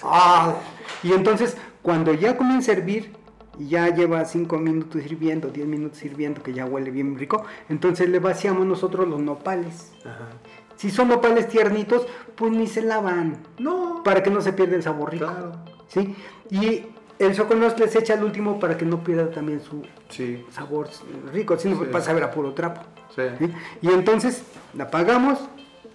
[0.02, 0.54] ¡Ah!
[1.02, 3.12] Y entonces cuando ya comienza a hervir,
[3.58, 8.08] y ya lleva 5 minutos hirviendo, 10 minutos hirviendo, que ya huele bien rico, entonces
[8.08, 9.92] le vaciamos nosotros los nopales.
[10.04, 10.28] Ajá.
[10.76, 14.02] Si son nopales tiernitos, pues ni se lavan, No.
[14.04, 15.26] para que no se pierda el sabor rico.
[15.26, 15.52] Claro.
[15.88, 16.14] ¿sí?
[16.50, 16.86] Y
[17.18, 20.44] el soconostle se echa al último para que no pierda también su Sí.
[20.50, 20.88] sabor
[21.32, 21.84] rico, sino Sí.
[21.90, 22.80] para saber a puro trapo.
[23.14, 23.22] Sí.
[23.38, 23.52] ¿sí?
[23.82, 24.42] Y entonces
[24.74, 25.38] la apagamos,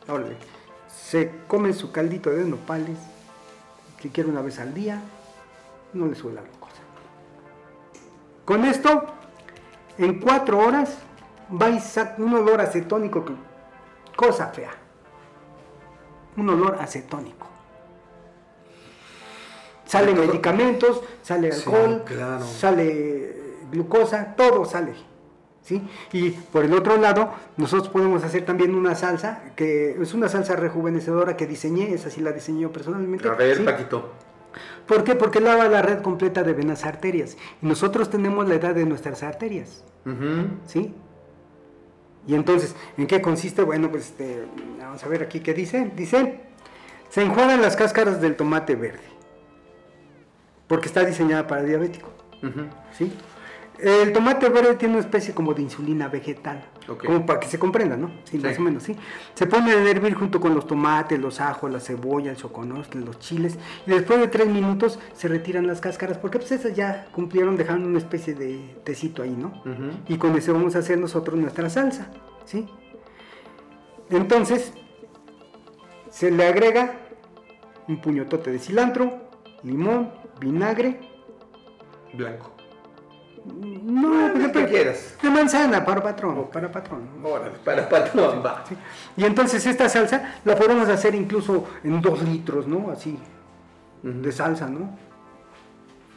[0.08, 0.38] órale,
[0.88, 2.98] se come su caldito de nopales,
[4.02, 5.02] si quiere una vez al día,
[5.94, 6.82] no le sube la glucosa.
[8.46, 9.06] Con esto,
[9.98, 10.98] en cuatro horas,
[11.52, 13.34] va y saca un olor acetónico, que,
[14.20, 14.72] cosa fea.
[16.36, 17.47] Un olor acetónico.
[19.86, 22.43] Salen medicamentos, sale Sí, alcohol, claro.
[22.45, 24.91] sale glucosa, todo sale.
[25.63, 25.82] ¿sí?
[26.11, 30.57] Y por el otro lado, nosotros podemos hacer también una salsa, que es una salsa
[30.57, 33.26] rejuvenecedora que diseñé, esa sí la diseñé yo personalmente.
[33.30, 33.63] A ver, ¿sí?
[33.63, 34.11] Paquito.
[34.86, 35.15] ¿Por qué?
[35.15, 37.38] Porque lava la red completa de venas arterias.
[37.61, 39.86] Y nosotros tenemos la edad de nuestras arterias.
[40.65, 40.93] ¿sí?
[42.28, 43.63] Y entonces, ¿en qué consiste?
[43.63, 44.45] Bueno, pues este,
[44.80, 45.91] vamos a ver aquí qué dice.
[45.95, 46.41] Dice,
[47.09, 49.03] se enjuagan las cáscaras del tomate verde,
[50.67, 52.11] porque está diseñada para diabético.
[52.97, 53.11] ¿sí?
[53.80, 56.63] El tomate verde tiene una especie como de insulina vegetal,
[56.98, 58.08] Como para que se comprenda, ¿no?
[58.24, 58.40] Sí, Sí.
[58.40, 58.96] más o menos, ¿sí?
[59.34, 63.20] Se pone a hervir junto con los tomates, los ajos, la cebolla, el choconostle, los
[63.20, 67.58] chiles, y después de tres minutos se retiran las cáscaras, porque pues esas ya cumplieron
[67.58, 69.62] dejando una especie de tecito ahí, ¿no?
[70.08, 72.12] Y con eso vamos a hacer nosotros nuestra salsa,
[72.46, 72.68] ¿sí?
[74.10, 74.74] Entonces,
[76.10, 76.94] se le agrega
[77.88, 79.30] un puñotote de cilantro,
[79.64, 81.00] limón, vinagre,
[82.14, 82.52] Blanco.
[83.54, 85.16] No, el que de- quieras.
[85.24, 87.02] manzana para patrón, para patrón.
[87.24, 88.64] Órale, para patrón, va.
[88.68, 88.76] Sí.
[89.18, 92.89] Y entonces esta salsa la podemos hacer incluso en dos litros, ¿no?
[92.91, 93.18] Así,
[94.04, 94.97] de salsa, ¿no?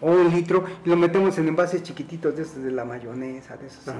[0.01, 3.67] O un litro y lo metemos en envases chiquititos de esos de la mayonesa, de
[3.69, 3.85] esos.
[3.87, 3.93] De-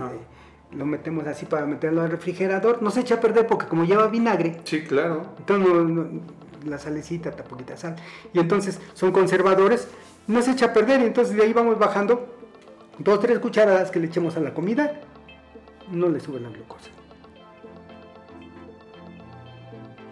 [0.77, 2.83] lo metemos así para meterlo al refrigerador.
[2.83, 5.27] No se echa a perder porque como lleva vinagre, Sí, claro.
[5.39, 6.21] entonces no- no-
[6.65, 7.97] la salecita, ta poquita sal.
[8.33, 9.87] Y entonces son conservadores,
[10.29, 12.27] no se echa a perder y entonces de ahí vamos bajando
[13.03, 15.01] dos, tres cucharadas que le echemos a la comida,
[15.91, 16.91] no le sube la glucosa.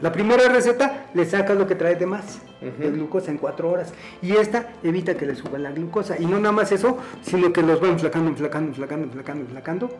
[0.00, 2.96] La primera receta le sacas lo que trae de más, de Ujú.
[2.96, 3.92] glucosa en cuatro horas.
[4.22, 6.18] Y esta evita que le suba la glucosa.
[6.18, 9.90] Y no nada más eso, sino que los va enflacando, enflacando, enflacando, enflacando, enflacando.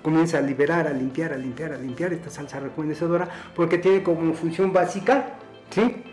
[0.00, 4.32] Comienza a liberar, a limpiar, a limpiar, a limpiar esta salsa rejuvenecedora, porque tiene como
[4.34, 5.30] función básica,
[5.70, 6.04] ¿sí?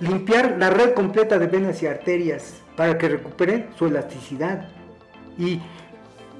[0.00, 4.68] Limpiar la red completa de venas y arterias para que recuperen su elasticidad.
[5.36, 5.60] Y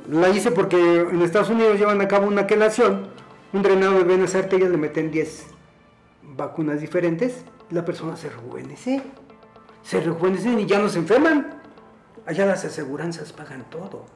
[0.09, 3.09] la hice porque en Estados Unidos llevan a cabo una quelación,
[3.53, 5.47] un drenado de venas y arterias, le meten 10
[6.37, 9.03] vacunas diferentes, la persona se rejuvenece.
[9.83, 11.61] Se rejuvenecen y ya no se enferman.
[12.27, 14.07] Allá las aseguranzas pagan todo.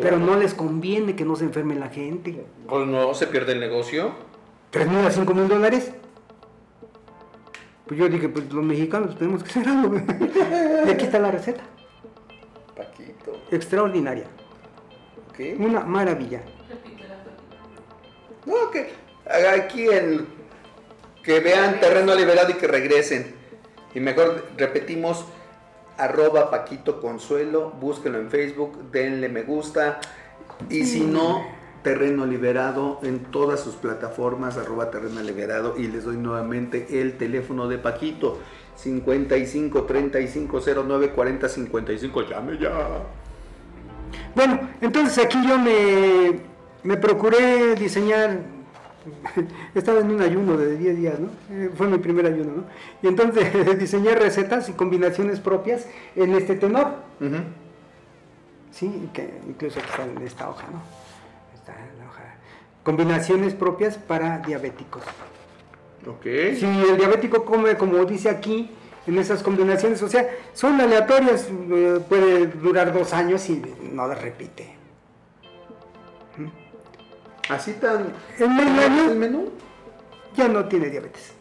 [0.00, 2.44] Pero no les conviene que no se enferme la gente.
[2.68, 4.12] Pues no se pierde el negocio.
[4.70, 5.92] 3 mil a 5 mil dólares.
[7.86, 9.96] Pues yo dije, pues los mexicanos tenemos que hacer algo.
[10.86, 11.62] y aquí está la receta.
[12.76, 13.42] Paquito.
[13.50, 14.24] Extraordinaria.
[15.36, 15.56] ¿Qué?
[15.58, 16.42] Una maravilla.
[18.46, 18.92] No, que
[19.60, 20.26] aquí en
[21.22, 23.34] que vean terreno liberado y que regresen.
[23.94, 25.24] Y mejor repetimos
[25.96, 30.00] arroba Paquito Consuelo, búsquenlo en Facebook, denle me gusta.
[30.68, 31.46] Y si no,
[31.84, 35.78] terreno liberado en todas sus plataformas, arroba terreno liberado.
[35.78, 38.40] Y les doy nuevamente el teléfono de Paquito,
[38.74, 42.22] 55 35 09 40 55.
[42.22, 42.72] Llame ya.
[44.34, 46.40] Bueno, entonces aquí yo me,
[46.82, 48.40] me procuré diseñar,
[49.76, 51.28] estaba en un ayuno de 10 días, ¿no?
[51.50, 52.64] Eh, Fue mi primer ayuno, ¿no?
[53.00, 56.88] Y entonces diseñé recetas y combinaciones propias en este tenor.
[58.72, 59.08] ¿sí?
[59.12, 61.03] Que incluso aquí está en esta hoja, ¿no?
[62.84, 65.02] Combinaciones propias para diabéticos.
[66.06, 66.24] Ok.
[66.24, 68.70] Si el diabético come, como dice aquí,
[69.06, 73.62] en esas combinaciones, o sea, son aleatorias, eh, puede durar dos años y
[73.92, 74.76] no las repite.
[77.48, 78.12] Así tan.
[78.38, 79.50] En medio año el menú.
[80.34, 81.32] ya no tiene diabetes.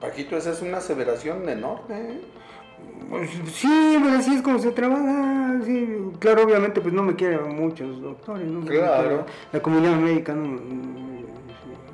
[0.00, 2.20] Paquito, esa es una aseveración enorme.
[3.08, 5.58] Pues, sí, pues así es como se trabaja.
[5.64, 5.98] sí.
[6.20, 8.60] Claro, obviamente, pues no me quieren muchos doctores, ¿no?
[8.64, 9.26] Claro.
[9.52, 10.58] La comunidad médica, no,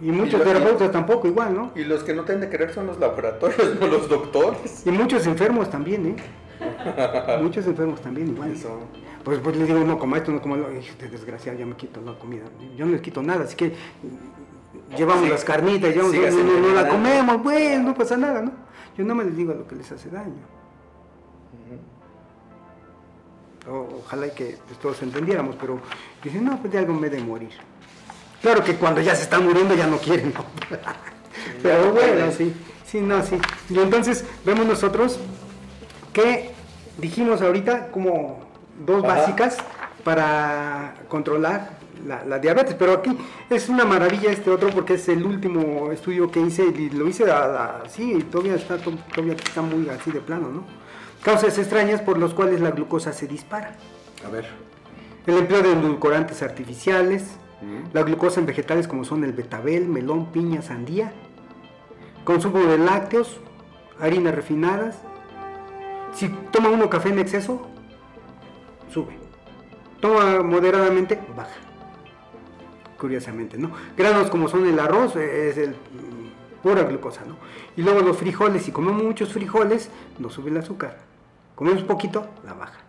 [0.03, 1.71] y muchos terapeutas tampoco, igual, ¿no?
[1.75, 4.87] Y los que no tienen de querer son los laboratorios, no los doctores.
[4.87, 6.17] Y muchos enfermos también, ¿eh?
[7.43, 8.53] muchos enfermos también, igual.
[8.53, 8.79] Eso.
[9.25, 10.69] Pues, pues les digo, no coma esto, no coma lo.
[10.69, 12.45] De desgraciado, ya me quito la comida.
[12.77, 13.73] Yo no les quito nada, así que
[14.97, 15.31] llevamos Sí.
[15.31, 18.53] las carnitas, llevamos, no, no- no la comemos, pues no pasa nada, ¿no?
[18.99, 20.35] Yo no me les digo lo que les hace daño.
[23.69, 25.81] O- ojalá y que pues, todos entendiéramos, pero
[26.23, 27.51] dicen, no, pues de algo me he de morir.
[28.43, 30.45] Claro que cuando ya se están muriendo ya no quieren, ¿no?
[31.63, 32.53] pero bueno, sí,
[32.87, 33.39] sí, no, sí.
[33.71, 35.19] Y entonces vemos nosotros
[36.13, 36.51] que
[36.99, 38.41] dijimos ahorita como
[38.85, 39.15] dos Ajá.
[39.17, 39.57] básicas
[40.05, 43.17] para controlar la, la diabetes, pero aquí
[43.51, 47.25] es una maravilla este otro porque es el último estudio que hice y lo hice
[47.33, 50.86] así y todavía está, to- todavía está muy así de plano, ¿no?
[51.27, 53.75] Causas extrañas por las cuales la glucosa se dispara.
[54.25, 54.47] A ver.
[55.27, 57.25] El empleo de edulcorantes artificiales,
[57.93, 61.13] la glucosa en vegetales como son el betabel, melón, piña, sandía,
[62.23, 63.41] consumo de lácteos,
[63.99, 64.99] harinas refinadas.
[66.15, 67.67] Si toma uno café en exceso,
[68.95, 69.19] sube.
[69.99, 71.57] Toma moderadamente, baja.
[73.01, 73.73] Curiosamente, ¿no?
[73.97, 77.35] Granos como son el arroz, eh, es el mm, pura glucosa, ¿no?
[77.77, 81.06] Y luego los frijoles, si comemos muchos frijoles, no sube el azúcar.
[81.57, 82.81] Comemos poquito, la baja.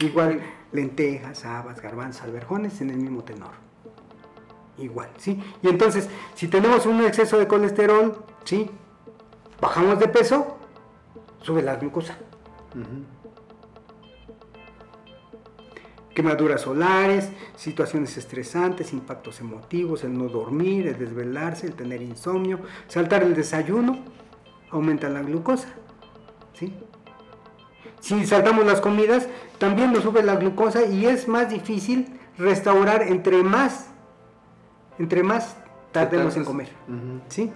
[0.00, 3.52] Igual lentejas, habas, garbanzos, alberjones en el mismo tenor.
[4.76, 5.40] Igual, ¿sí?
[5.62, 8.68] Y entonces, si tenemos un exceso de colesterol, ¿sí?
[9.60, 10.58] Bajamos de peso,
[11.40, 12.18] sube la glucosa.
[16.14, 22.58] Quemaduras solares, situaciones estresantes, impactos emotivos, el no dormir, el desvelarse, el tener insomnio,
[22.88, 24.00] saltar el desayuno,
[24.70, 25.68] aumenta la glucosa,
[26.54, 26.74] ¿sí?
[28.00, 29.28] Si saltamos las comidas,
[29.58, 33.88] también nos sube la glucosa y es más difícil restaurar entre más,
[34.98, 35.56] entre más
[35.92, 36.68] tardemos en comer.
[37.28, 37.52] ¿sí?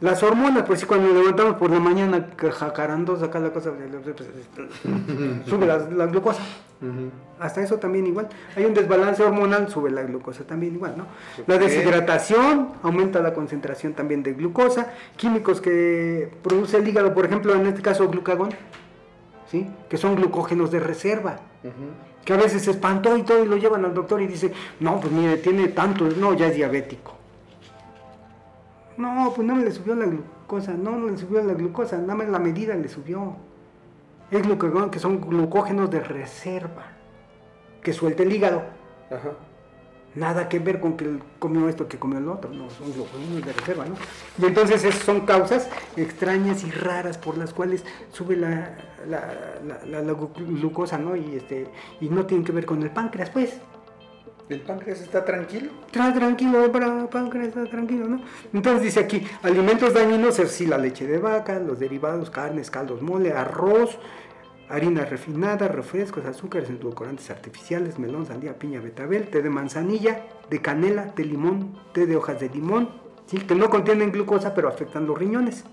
[0.00, 3.70] Las hormonas, pues sí, cuando nos levantamos por la mañana jacarandos, acá la cosa,
[5.46, 6.42] sube la, la glucosa.
[7.38, 8.28] Hasta eso también igual.
[8.56, 11.06] Hay un desbalance hormonal, sube la glucosa también igual, ¿no?
[11.46, 14.92] La deshidratación aumenta la concentración también de glucosa.
[15.16, 18.50] Químicos que produce el hígado, por ejemplo, en este caso glucagón,
[19.52, 19.68] ¿sí?
[19.88, 21.36] Que son glucógenos de reserva.
[22.24, 24.98] Que a veces se espantó y todo y lo llevan al doctor y dice, no,
[24.98, 27.12] pues mire, tiene tanto, no, ya es diabético.
[28.96, 32.14] No, pues no me le subió la glucosa, no, no le subió la glucosa, nada
[32.14, 33.36] más la medida le subió.
[34.30, 36.86] Es glucagón, que son glucógenos de reserva,
[37.82, 38.62] que suelta el hígado.
[39.10, 39.32] Ajá.
[40.14, 43.44] Nada que ver con que él comió esto, que comió el otro, no, son glucógenos
[43.46, 43.94] de reserva, ¿no?
[44.38, 47.82] Y entonces son causas extrañas y raras por las cuales
[48.12, 48.76] sube la,
[49.08, 49.34] la,
[49.66, 51.16] la- la- la glu- glucosa, ¿no?
[51.16, 51.66] Y, este,
[52.00, 53.58] y no tienen que ver con el páncreas, pues.
[54.48, 55.70] ¿El páncreas está tranquilo?
[55.90, 58.20] Tra- tranquilo, para páncreas, está tranquilo, ¿no?
[58.52, 63.00] Entonces dice aquí, alimentos dañinos, es sí, la leche de vaca, los derivados, carnes, caldos,
[63.00, 63.98] mole, arroz,
[64.72, 71.12] harinas refinadas, refrescos, azúcares, edulcorantes artificiales, melón, sandía, piña, betabel, té de manzanilla, de canela,
[71.14, 72.88] de limón, té de hojas de limón,
[73.26, 73.36] ¿sí?
[73.36, 75.64] que no contienen glucosa pero afectan los riñones.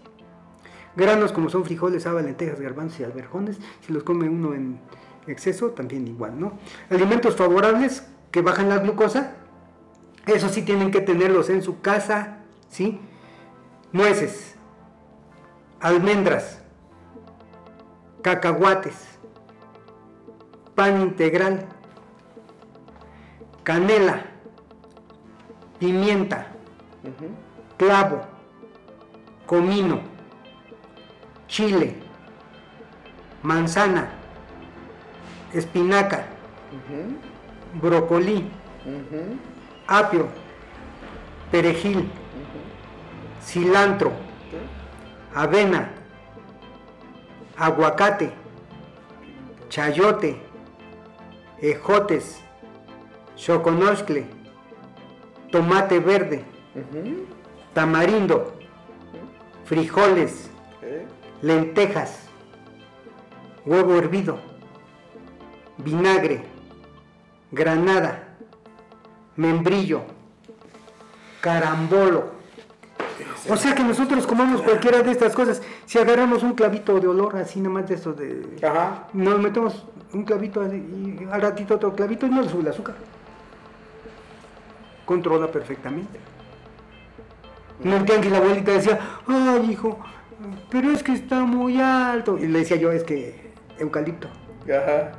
[0.98, 4.82] Granos como son frijoles, habas, lentejas, garbanzos y alberjones, si los come uno en
[5.28, 6.60] exceso, también igual, ¿no?
[6.90, 9.36] Alimentos favorables que bajan la glucosa,
[10.26, 13.00] eso sí tienen que tenerlos en su casa, ¿sí?
[13.94, 14.56] Nueces,
[15.80, 16.59] almendras,
[18.22, 19.20] cacahuates,
[20.76, 21.68] pan integral,
[23.64, 24.26] canela,
[25.80, 26.48] pimienta,
[27.78, 28.22] clavo,
[29.46, 30.02] comino,
[31.48, 31.96] chile,
[33.42, 34.10] manzana,
[35.54, 36.26] espinaca,
[37.82, 38.50] brócoli,
[39.88, 40.28] apio,
[41.52, 42.10] perejil,
[43.42, 44.12] cilantro,
[45.34, 45.99] avena,
[47.60, 48.32] aguacate,
[49.68, 50.42] chayote,
[51.62, 52.42] ejotes,
[53.36, 54.26] choconoscle,
[55.52, 56.46] tomate verde,
[57.74, 58.54] tamarindo,
[59.66, 60.50] frijoles,
[61.42, 62.30] lentejas,
[63.66, 64.40] huevo hervido,
[65.78, 66.42] vinagre,
[67.52, 68.38] granada,
[69.36, 70.04] membrillo,
[71.42, 72.39] carambolo.
[73.50, 75.62] O sea que nosotros comamos cualquiera de estas cosas.
[75.86, 78.58] Si agarramos un clavito de olor así, nada más de esto de...
[78.66, 79.08] Ajá.
[79.14, 82.96] Nos metemos un clavito y al ratito otro clavito y no le sube el azúcar.
[85.06, 86.20] Controla perfectamente.
[87.84, 90.00] No el tianguis la abuelita decía, ay hijo,
[90.70, 92.38] pero es que está muy alto.
[92.38, 94.28] Y le decía yo, es que eucalipto.
[94.66, 95.14] Ajá.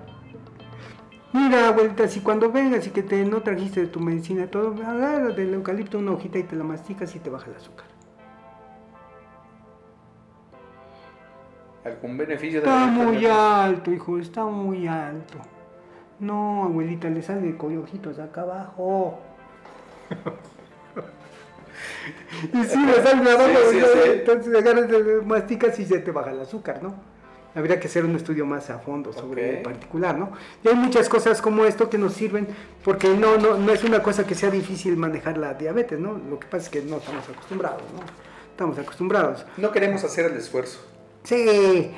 [1.32, 5.54] Mira, abuelita, si cuando vengas y que te no trajiste tu medicina todo, agarra del
[5.54, 7.86] eucalipto una hojita y te la masticas y te baja el azúcar.
[11.84, 15.38] ¿Algún beneficio de Está muy alto, hijo, está muy alto.
[16.18, 19.18] No, abuelita, le sale coyojitos acá abajo.
[22.52, 23.98] y si le sale abajo, Sí, sí, sí.
[24.12, 24.90] entonces agarras,
[25.24, 26.94] masticas y se te baja el azúcar, ¿no?
[27.54, 30.30] Habría que hacer un estudio más a fondo sobre el particular, ¿no?
[30.62, 32.46] Y hay muchas cosas como esto que nos sirven,
[32.84, 36.12] porque no, no, no es una cosa que sea difícil manejar la diabetes, ¿no?
[36.28, 38.00] Lo que pasa es que no estamos acostumbrados, ¿no?
[38.50, 39.44] Estamos acostumbrados.
[39.56, 40.78] No queremos hacer el esfuerzo.
[41.22, 41.90] Sí,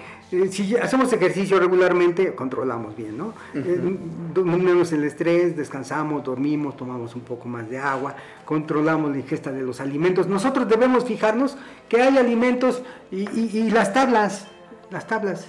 [0.51, 3.35] si hacemos ejercicio regularmente, controlamos bien, ¿no?
[3.55, 3.99] Eh,
[4.35, 9.63] Dominamos el estrés, descansamos, dormimos, tomamos un poco más de agua, controlamos la ingesta de
[9.63, 10.27] los alimentos.
[10.27, 11.57] Nosotros debemos fijarnos
[11.89, 14.49] que hay alimentos y, y- y las tablas,
[14.91, 15.47] las tablas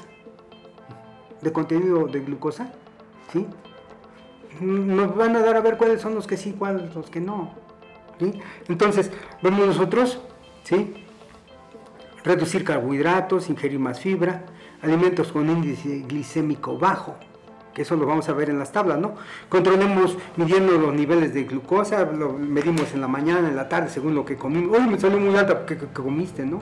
[1.42, 2.74] de contenido de glucosa,
[3.32, 3.46] ¿sí?
[4.62, 7.56] Nos van a dar a ver cuáles son los que sí, cuáles los que no.
[8.20, 8.40] ¿sí?
[8.68, 9.12] Entonces,
[9.42, 10.20] vemos nosotros,
[10.64, 10.94] ¿sí?
[12.24, 14.44] Reducir carbohidratos, ingerir más fibra,
[14.82, 17.16] alimentos con índice glicémico bajo,
[17.74, 19.16] que eso lo vamos a ver en las tablas, ¿no?
[19.50, 24.14] Controlemos midiendo los niveles de glucosa, lo medimos en la mañana, en la tarde, según
[24.16, 24.78] lo que comimos.
[24.80, 26.62] Uy, me salió muy alta porque que- que comiste, ¿no?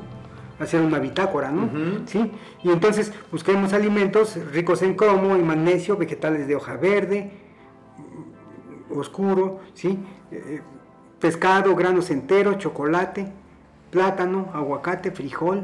[0.60, 1.70] Hacer una bitácora, ¿no?
[2.06, 2.32] ¿Sí?
[2.64, 7.32] Y entonces busquemos alimentos ricos en cromo y magnesio, vegetales de hoja verde,
[8.90, 9.98] oscuro, ¿sí?
[10.32, 10.62] Eh,
[11.20, 13.32] pescado, granos enteros, chocolate,
[13.92, 15.64] plátano, aguacate, frijol,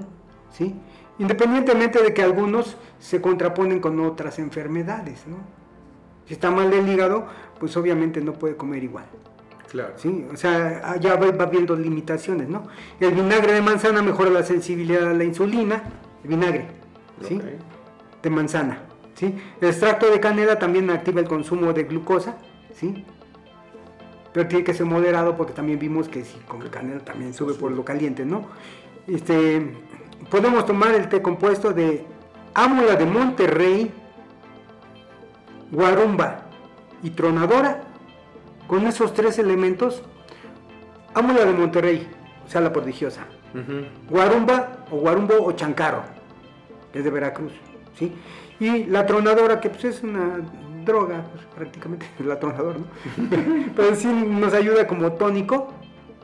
[0.51, 0.75] ¿sí?
[1.17, 5.37] Independientemente de que algunos se contraponen con otras enfermedades, ¿no?
[6.27, 7.25] Si está mal del hígado,
[7.59, 9.05] pues obviamente no puede comer igual,
[9.71, 9.93] Claro.
[9.95, 10.25] ¿sí?
[10.31, 12.67] O sea, ya va, viendo limitaciones, ¿no?
[12.99, 15.83] El vinagre de manzana mejora la sensibilidad a la insulina,
[16.23, 16.67] el vinagre,
[17.21, 17.41] ¿sí?
[18.21, 18.83] De manzana.
[19.17, 19.35] ¿sí?
[19.59, 22.37] El extracto de canela también activa el consumo de glucosa,
[22.73, 23.05] ¿sí?
[24.37, 27.71] Pero tiene que ser moderado porque también vimos que si con canela también sube por
[27.71, 28.45] lo caliente, ¿no?
[29.07, 29.73] Este,
[30.29, 32.05] podemos tomar el té compuesto de
[32.53, 33.91] ámula de Monterrey,
[35.71, 36.41] guarumba
[37.01, 37.81] y tronadora.
[38.67, 40.03] Con esos tres elementos,
[41.15, 42.07] ámula de Monterrey,
[42.45, 43.25] o sea, la prodigiosa,
[44.07, 46.03] guarumba o guarumbo o chancarro,
[46.93, 47.53] que es de Veracruz,
[47.97, 48.13] ¿sí?
[48.59, 50.41] Y la tronadora, que pues es una
[50.87, 52.85] droga, pues, prácticamente, la tronadora, ¿no?
[53.75, 55.67] Pero sí nos ayuda como tónico,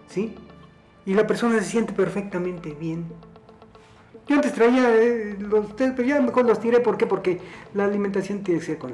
[0.08, 0.34] ¿sí?
[1.06, 3.06] Y la persona se siente perfectamente bien.
[4.28, 7.06] Yo antes traía eh, los test, pero ya mejor los tiré, ¿por qué?
[7.06, 7.42] Porque
[7.74, 8.92] la alimentación tiene que ser con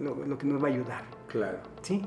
[0.00, 1.02] lo, lo que nos va a ayudar.
[1.26, 1.58] Claro.
[1.82, 2.06] ¿sí?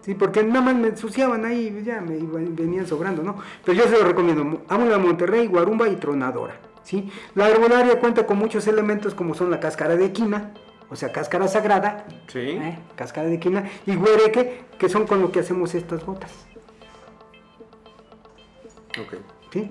[0.00, 3.36] Sí, porque nada más me ensuciaban ahí, y ya me iban- venían sobrando, ¿no?
[3.62, 7.10] Pero yo se lo recomiendo, Ámula Monterrey, Guarumba y Tronadora, ¿sí?
[7.34, 10.54] La herbolaria cuenta con muchos elementos como son la cáscara de quina,
[10.90, 12.40] o sea, cáscara sagrada, Sí.
[12.40, 12.78] ¿eh?
[12.96, 16.32] cáscara de quina, y huereque, que son con lo que hacemos estas botas,
[19.00, 19.14] Ok.
[19.52, 19.70] ¿sí?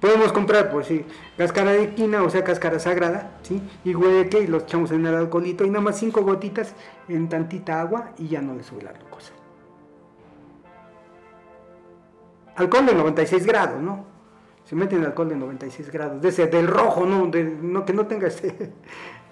[0.00, 1.04] Podemos comprar, pues sí,
[1.36, 3.60] cáscara de quina, o sea, cáscara sagrada, ¿sí?
[3.84, 6.74] Y huereque, y los echamos en el alcoholito, y nada más cinco gotitas
[7.08, 9.32] en tantita agua, y ya no le sube la glucosa.
[12.56, 14.04] Alcohol de 96 grados, ¿no?
[14.64, 17.26] Se mete en alcohol de 96 grados, de ese, del rojo, ¿no?
[17.26, 18.72] De- no que no tenga ese,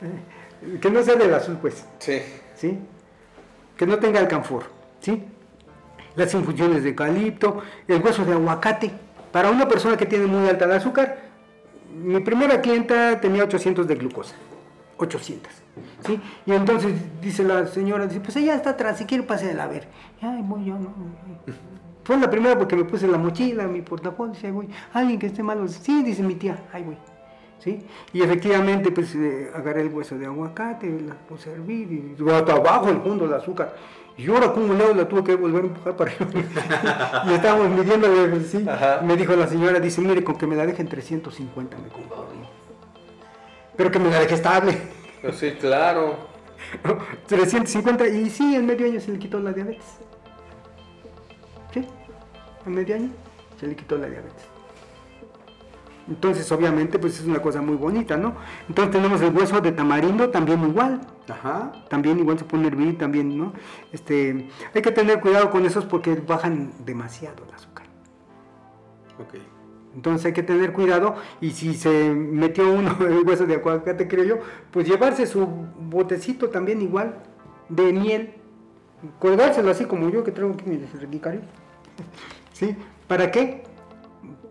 [0.81, 2.21] que no sea del azul, pues, Sí.
[2.55, 2.79] ¿sí?
[3.77, 4.65] Que no tenga alcanfor,
[5.01, 5.25] ¿sí?
[6.17, 8.91] Las infusiones de eucalipto, el hueso de aguacate.
[9.33, 11.19] Para una persona que tiene muy alta el azúcar,
[11.95, 14.35] mi primera clienta tenía 800 de glucosa.
[14.99, 15.51] 800.
[16.07, 16.21] ¿sí?
[16.45, 16.93] Y entonces
[17.23, 19.89] dice la señora, dice, pues ella está atrás, si quiere pase a ver.
[20.21, 20.93] Ay, voy yo, no.
[22.05, 24.69] Fue la primera porque me puse la mochila, mi portafolio, dice, ahí voy.
[24.93, 26.99] Alguien que esté malo, sí, dice mi tía, ahí voy.
[27.61, 27.87] ¿Sí?
[28.15, 32.55] Y efectivamente, pues eh, agarré el hueso de aguacate, la puse a hervir, y hasta
[32.55, 33.75] abajo el fondo el azúcar.
[34.17, 37.25] Y ahora como la tuve que volver a empujar para arriba.
[37.27, 38.09] y estábamos midiendo,
[38.47, 38.67] sí.
[38.69, 39.01] Ajá.
[39.03, 42.51] Me dijo la señora, dice, mire, con que me la dejen 350 me conformo.
[43.77, 44.77] Pero que me la deje estable.
[45.23, 46.17] Pues sí, claro.
[47.29, 49.99] 350 y sí, en medio año se le quitó la diabetes.
[51.73, 51.87] Sí,
[52.67, 53.11] en medio año
[53.59, 54.50] se le quitó la diabetes.
[56.11, 58.35] Entonces, obviamente, pues es una cosa muy bonita, ¿no?
[58.69, 61.01] Entonces tenemos el hueso de tamarindo, también igual.
[61.29, 61.73] Ajá.
[61.89, 63.53] También igual se pone a hervir, también, ¿no?
[63.93, 67.87] Este, hay que tener cuidado con esos porque bajan demasiado el azúcar.
[69.21, 69.35] Ok.
[69.95, 74.25] Entonces hay que tener cuidado y si se metió uno el hueso de aguacate, creo
[74.25, 74.39] yo,
[74.73, 77.23] pues llevarse su botecito también igual
[77.69, 78.35] de miel,
[79.21, 80.81] colgárselo así como yo que traigo aquí mi.
[82.53, 82.77] ¿Sí?
[83.07, 83.65] ¿Para qué?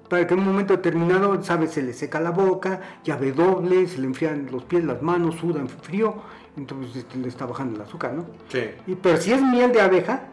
[0.10, 1.72] Para que en un momento determinado, ¿sabes?
[1.72, 5.60] Se le seca la boca, llave doble, se le enfrían los pies, las manos, suda
[5.60, 6.16] en frío,
[6.57, 8.26] entonces este, le está bajando el azúcar, ¿no?
[8.49, 8.62] Sí.
[8.88, 10.24] Y, pero si es miel de abeja,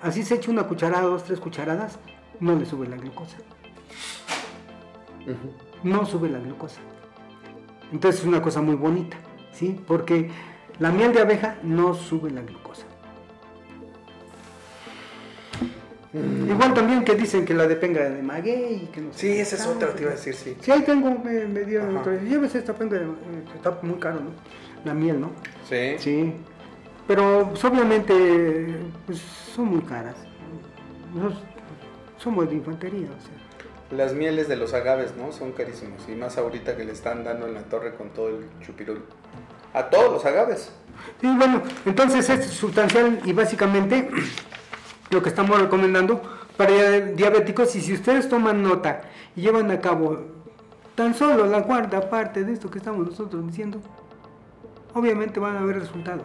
[0.00, 1.98] así se echa una cucharada, dos, tres cucharadas,
[2.38, 3.38] no le sube la glucosa
[5.82, 6.80] no sube la glucosa.
[7.92, 9.16] Entonces es una cosa muy bonita,
[9.52, 9.80] ¿sí?
[9.86, 10.30] Porque
[10.78, 12.86] la miel de abeja no sube la glucosa.
[16.14, 19.56] Igual también que dicen que la de penga de maguey y que no Sí, esa
[19.56, 20.56] es otra, te iba a decir, sí.
[20.60, 22.22] Sí, ahí tengo, me, me dieron otra vez.
[22.22, 23.08] Llévese esta penga, de- eh,
[23.56, 24.30] está muy caro, ¿no?
[24.84, 25.32] La miel, ¿no?
[25.68, 25.96] Sí.
[25.98, 26.32] Sí.
[27.08, 29.18] Pero pues, obviamente pues,
[29.54, 30.14] son muy caras.
[31.14, 31.42] Nos-
[32.18, 33.96] somos de infantería, o sea.
[33.96, 35.32] Las mieles de los agaves, ¿no?
[35.32, 36.08] Son carísimos.
[36.08, 39.02] Y más ahorita que le están dando en la torre con todo el chupirul.
[39.72, 40.70] A todos los agaves.
[41.20, 44.08] Sí, bueno, entonces es sustancial y básicamente
[45.14, 46.20] lo que estamos recomendando
[46.56, 49.02] para diabéticos y si ustedes toman nota
[49.34, 50.18] y llevan a cabo
[50.94, 53.80] tan solo la cuarta parte de esto que estamos nosotros diciendo,
[54.92, 56.22] obviamente van a ver resultado.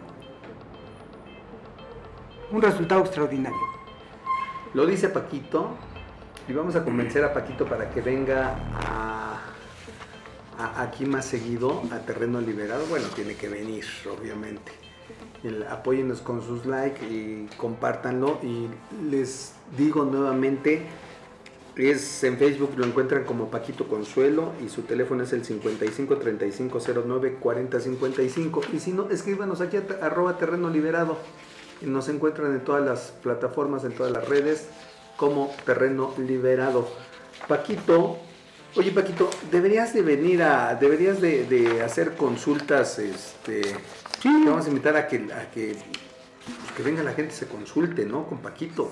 [2.52, 3.58] Un resultado extraordinario.
[4.74, 5.70] Lo dice Paquito.
[6.48, 9.38] Y vamos a convencer a Paquito para que venga a-
[10.82, 12.84] aquí más seguido a Terreno Liberado.
[12.86, 13.84] Bueno, tiene que venir,
[14.18, 14.72] obviamente.
[15.44, 18.38] El- apóyennos con sus likes y compártanlo.
[18.42, 18.68] Y
[19.10, 20.82] les digo nuevamente,
[21.76, 26.78] es en Facebook lo encuentran como Paquito Consuelo y su teléfono es el 55 35
[27.06, 28.60] 09 40 55.
[28.74, 31.16] Y si no, escríbanos aquí a arroba Terreno Liberado.
[31.80, 34.68] Nos encuentran en todas las plataformas, en todas las redes,
[35.16, 36.86] como Terreno Liberado.
[37.48, 38.18] Paquito,
[38.76, 43.62] oye Paquito, deberías de venir a, deberías de, de hacer consultas, este,
[44.20, 44.42] Sí.
[44.44, 47.46] te vamos a invitar a que, a que, pues, que venga la gente y se
[47.46, 48.26] consulte, ¿no?
[48.26, 48.90] Con Paquito,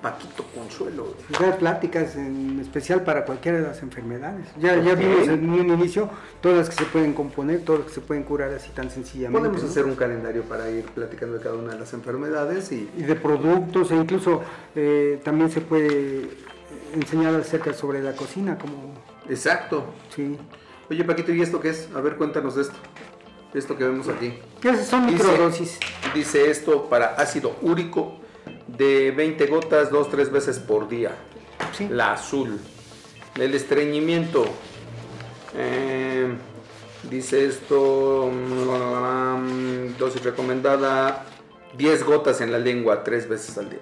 [0.00, 1.14] Paquito Consuelo.
[1.38, 4.46] Dar pláticas en especial para cualquiera de las enfermedades.
[4.58, 6.08] Ya, ya vimos en un inicio
[6.40, 9.38] todas las que se pueden componer, todas las que se pueden curar así tan sencillamente.
[9.38, 9.70] Podemos ¿no?
[9.70, 13.14] hacer un calendario para ir platicando de cada una de las enfermedades y y de
[13.14, 14.42] productos e incluso
[14.74, 16.30] eh, también se puede
[16.94, 18.94] enseñar acerca sobre la cocina como
[19.28, 19.86] exacto.
[20.14, 20.36] sí
[20.90, 21.88] Oye Paquito, ¿y esto qué es?
[21.94, 22.74] A ver, cuéntanos de esto.
[23.54, 24.34] Esto que vemos aquí.
[24.60, 25.78] ¿Qué son microdosis
[26.14, 28.18] Dice esto para ácido úrico
[28.66, 31.12] de 20 gotas dos tres veces por día.
[31.76, 32.58] sí La azul.
[33.36, 34.44] El estreñimiento.
[35.54, 36.34] eh,
[37.10, 38.30] dice esto.
[38.32, 41.26] mm, dosis recomendada.
[41.76, 43.80] 10 gotas en la lengua tres veces al día.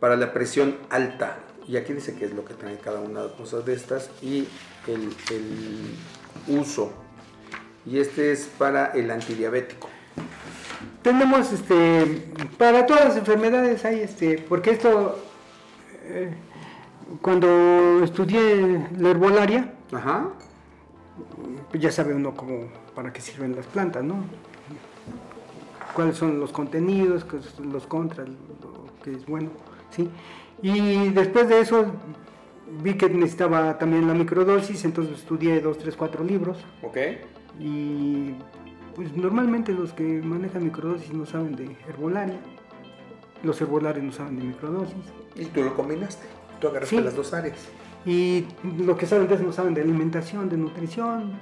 [0.00, 1.38] Para la presión alta.
[1.66, 4.10] Y aquí dice qué es lo que trae cada una de las cosas de estas.
[4.22, 4.46] Y
[4.86, 5.94] el, el
[6.58, 6.92] uso.
[7.88, 9.88] Y este es para el antidiabético.
[11.02, 12.28] tenemos este
[12.58, 15.18] para todas las enfermedades hay este porque esto
[16.04, 16.34] eh,
[17.22, 20.28] cuando estudié la herbolaria Ajá.
[21.70, 24.16] pues ya sabe uno cómo para qué sirven las plantas no
[25.94, 27.24] cuáles son los contenidos
[27.72, 29.50] los contras lo que es bueno
[29.90, 30.10] sí
[30.62, 31.86] y después de eso
[32.82, 36.98] vi que necesitaba también la microdosis entonces estudié dos tres cuatro libros Ok.
[37.58, 38.34] Y
[38.94, 42.38] pues normalmente los que manejan microdosis no saben de herbolaria
[43.42, 44.96] los herbolarios no saben de microdosis
[45.36, 46.26] Y tú lo combinaste.
[46.60, 47.02] Tú agarraste Sí.
[47.02, 47.56] las dos áreas.
[48.04, 48.44] y
[48.84, 51.32] los que saben de eso no saben de alimentación, de nutrición.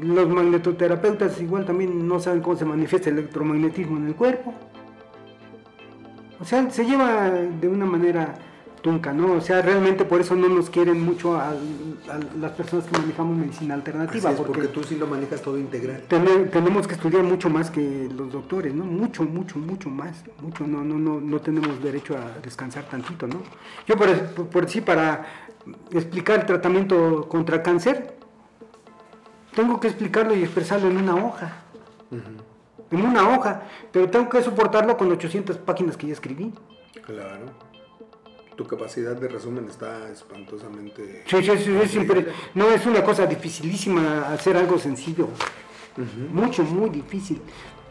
[0.00, 4.54] Los magnetoterapeutas igual también no saben cómo se manifiesta el electromagnetismo en el cuerpo.
[6.38, 8.34] O sea, se lleva de una manera
[8.82, 9.34] Tunca, ¿no?
[9.34, 11.54] O sea, realmente por eso no nos quieren mucho a, a
[12.40, 16.02] las personas que manejamos medicina alternativa, es, porque, porque, tú sí lo manejas todo integral.
[16.08, 18.84] tene- tenemos que estudiar mucho más que los doctores, ¿no?
[18.84, 23.42] Mucho, mucho, mucho más, mucho, no, no, no, no tenemos derecho a descansar tantito, ¿no?
[23.86, 25.26] Yo por, por, por sí, para
[25.90, 28.16] explicar el tratamiento contra cáncer,
[29.54, 31.52] tengo que explicarlo y expresarlo en una hoja,
[32.90, 33.62] en una hoja,
[33.92, 36.52] pero tengo que soportarlo con 800 páginas que ya escribí.
[37.04, 37.68] Claro.
[38.56, 41.22] Tu capacidad de resumen está espantosamente...
[41.26, 45.28] Sí, sí, sí, es impre- no es una cosa dificilísima hacer algo sencillo.
[46.32, 47.40] Mucho, muy difícil.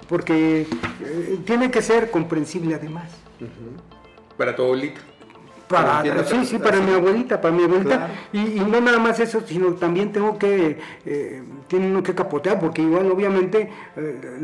[0.08, 0.68] Porque
[1.04, 3.10] eh, tiene que ser comprensible además.
[4.38, 5.02] Para tu abuelita.
[5.68, 6.86] Para, Entiendo sí, sí, para así.
[6.86, 7.98] mi abuelita, para mi abuelita.
[7.98, 8.14] Claro.
[8.34, 11.44] Y, y no nada más eso, sino también tengo que, eh,
[12.04, 14.40] que capotear, porque igual obviamente eh,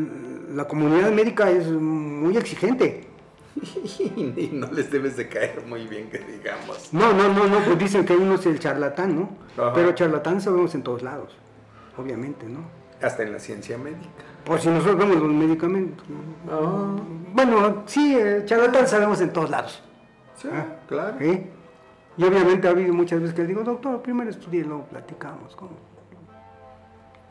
[0.54, 3.08] la comunidad médica es muy exigente.
[4.36, 6.94] y no les debes de caer muy bien, que digamos.
[6.94, 9.30] No, no, no, no, pues dicen que uno es el charlatán, ¿no?
[9.58, 9.74] Ajá.
[9.74, 11.36] Pero charlatán sabemos en todos lados,
[11.98, 12.60] obviamente, ¿no?
[13.02, 14.24] Hasta en la ciencia médica.
[14.44, 16.06] Pues si nosotros vemos los medicamentos.
[16.50, 16.96] Ah.
[17.34, 19.82] Bueno, sí, eh, charlatán sabemos en todos lados.
[20.36, 21.16] Sí, Ah, claro.
[21.20, 21.48] ¿sí?
[22.18, 25.56] Y obviamente ha habido muchas veces que le digo, doctor, primero estudie y luego platicamos.
[25.56, 25.72] ¿cómo?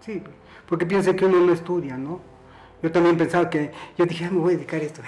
[0.01, 0.23] Sí,
[0.69, 2.21] porque piensa que uno no estudia, ¿no?
[2.83, 5.01] Yo también pensaba que, yo dije, "Ah, me voy a dedicar a esto.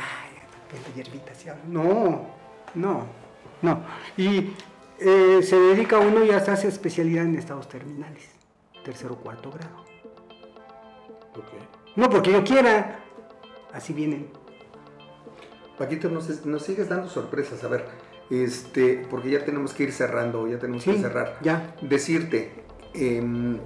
[0.73, 1.63] Vendo hierbitas y hablo".
[1.69, 2.27] No,
[2.75, 3.07] no,
[3.63, 3.81] no.
[4.17, 4.53] Y
[4.99, 8.25] eh, se dedica uno y hasta hace especialidad en estados terminales,
[8.85, 9.85] tercero o cuarto grado.
[11.35, 11.97] Ok.
[11.97, 13.01] No porque yo quiera,
[13.73, 14.29] así vienen.
[15.79, 17.63] Paquito, nos, nos sigues dando sorpresas.
[17.65, 17.85] A ver,
[18.31, 21.39] este, porque ya tenemos que ir cerrando, ya tenemos que cerrar.
[21.43, 21.75] ya.
[21.83, 22.65] Decirte,
[22.95, 23.59] em,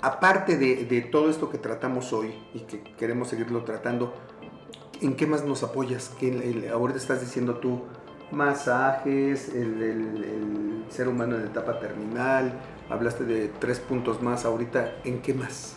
[0.00, 4.12] aparte de, de todo esto que tratamos hoy y que queremos seguirlo tratando,
[5.02, 6.10] ¿en qué más nos apoyas?
[6.18, 7.82] ¿Qué, el- el- ahorita estás diciendo tú
[8.30, 12.52] masajes, el, el- ser humano en etapa terminal,
[12.90, 15.76] hablaste de tres puntos más, ahorita, ¿en qué más?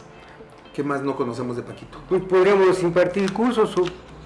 [0.74, 2.00] ¿Qué más no conocemos de Paquito?
[2.10, 3.74] Pues podríamos impartir cursos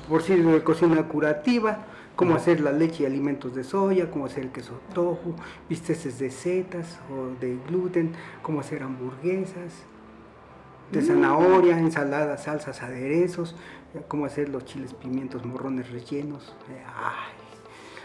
[0.07, 1.85] por si de cocina curativa,
[2.15, 5.35] cómo hacer la leche y alimentos de soya, cómo hacer el queso tofu,
[5.69, 9.83] bisteces de setas o de gluten, cómo hacer hamburguesas
[10.91, 13.55] de zanahoria, ensaladas, salsas, aderezos,
[14.07, 16.53] cómo hacer los chiles pimientos morrones rellenos.
[16.69, 17.33] eh, ay,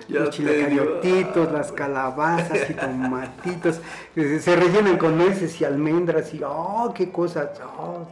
[0.08, 3.80] Ya los las calabazas y tomatitos,
[4.14, 8.06] se rellenan con nueces y almendras y oh, qué cosas, oh,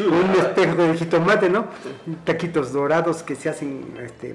[0.00, 1.66] un espejo de jitomate, ¿no?
[2.24, 4.34] Taquitos dorados que se hacen este,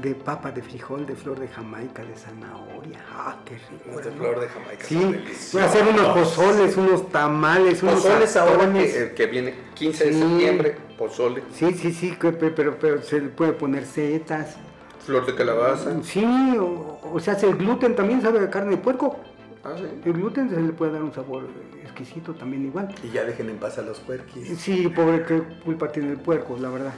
[0.00, 3.90] de papa, de frijol, de flor de jamaica, de zanahoria, ah, qué rico.
[3.96, 4.16] Los de ¿no?
[4.18, 9.12] flor de Jamaica Sí, voy a hacer unos pozoles, unos tamales, unos Pozoles ahora que,
[9.16, 13.28] que viene 15 de septiembre, pozole, Sí, sí, sí, que- pe- pero, pero se le
[13.28, 14.56] puede poner setas.
[15.04, 16.02] flor de calabaza.
[16.02, 16.24] Sí,
[16.58, 19.16] o, o se hace el gluten también, sabe de carne de puerco.
[19.64, 19.84] Ah, sí.
[20.04, 21.46] El gluten se le puede dar un sabor
[21.82, 22.94] exquisito también igual.
[23.02, 24.58] Y ya dejen en paz a los puerquis.
[24.58, 26.92] Sí, pobre, qué culpa tiene el puerco, la verdad.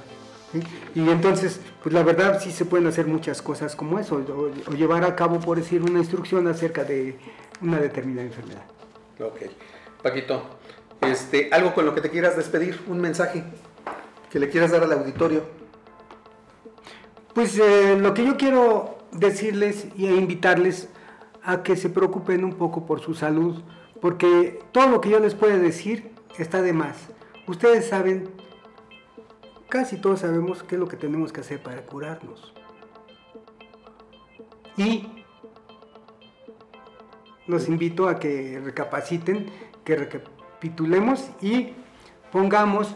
[0.52, 0.60] ¿Sí?
[0.94, 4.74] Y entonces, pues la verdad sí se pueden hacer muchas cosas como eso, o, o
[4.74, 7.18] llevar a cabo, por decir, una instrucción acerca de
[7.60, 8.64] una determinada enfermedad.
[9.20, 9.50] Ok.
[10.02, 10.42] Paquito,
[11.00, 13.44] este, algo con lo que te quieras despedir, un mensaje
[14.30, 15.42] que le quieras dar al auditorio.
[17.34, 20.88] Pues eh, lo que yo quiero decirles e invitarles
[21.42, 23.62] a que se preocupen un poco por su salud,
[24.00, 26.96] porque todo lo que yo les pueda decir está de más.
[27.46, 28.28] Ustedes saben,
[29.68, 32.52] casi todos sabemos qué es lo que tenemos que hacer para curarnos.
[34.76, 35.24] Y
[37.46, 39.46] los invito a que recapaciten,
[39.84, 41.72] que recapitulemos y
[42.30, 42.94] pongamos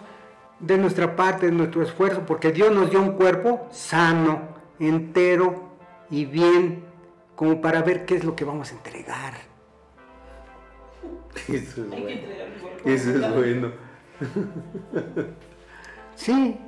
[0.61, 5.71] de nuestra parte, de nuestro esfuerzo, porque Dios nos dio un cuerpo sano, entero
[6.11, 6.85] y bien,
[7.35, 9.35] como para ver qué es lo que vamos a entregar.
[11.49, 12.09] Eso es Hay que bueno.
[12.09, 12.89] entregar el cuerpo.
[12.89, 13.73] Eso es bueno.
[16.15, 16.59] Sí.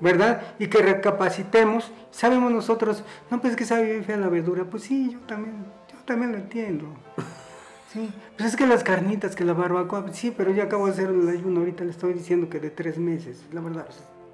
[0.00, 0.42] ¿verdad?
[0.58, 1.90] Y que recapacitemos.
[2.10, 4.64] Sabemos nosotros, no, pues es que sabe bien fea la verdura.
[4.64, 6.86] Pues sí, yo también, yo también lo entiendo.
[7.92, 11.08] Sí, pues es que las carnitas, que la barbacoa, sí, pero yo acabo de hacer
[11.10, 13.86] el ayuno, ahorita le estoy diciendo que de tres meses, la verdad.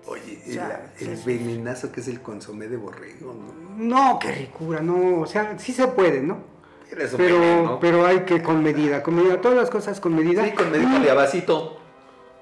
[0.07, 1.91] Oye, el, Ya, el sí.
[1.93, 3.77] que es el consomé de borrego, ¿no?
[3.77, 6.35] No, qué ricura, no, o sea, sí se puede, ¿no?
[6.35, 7.79] Un Pero, veneno.
[7.81, 10.43] pero hay que con medida, con medida, todas las cosas con medida.
[10.45, 11.79] Sí, con medida de abacito.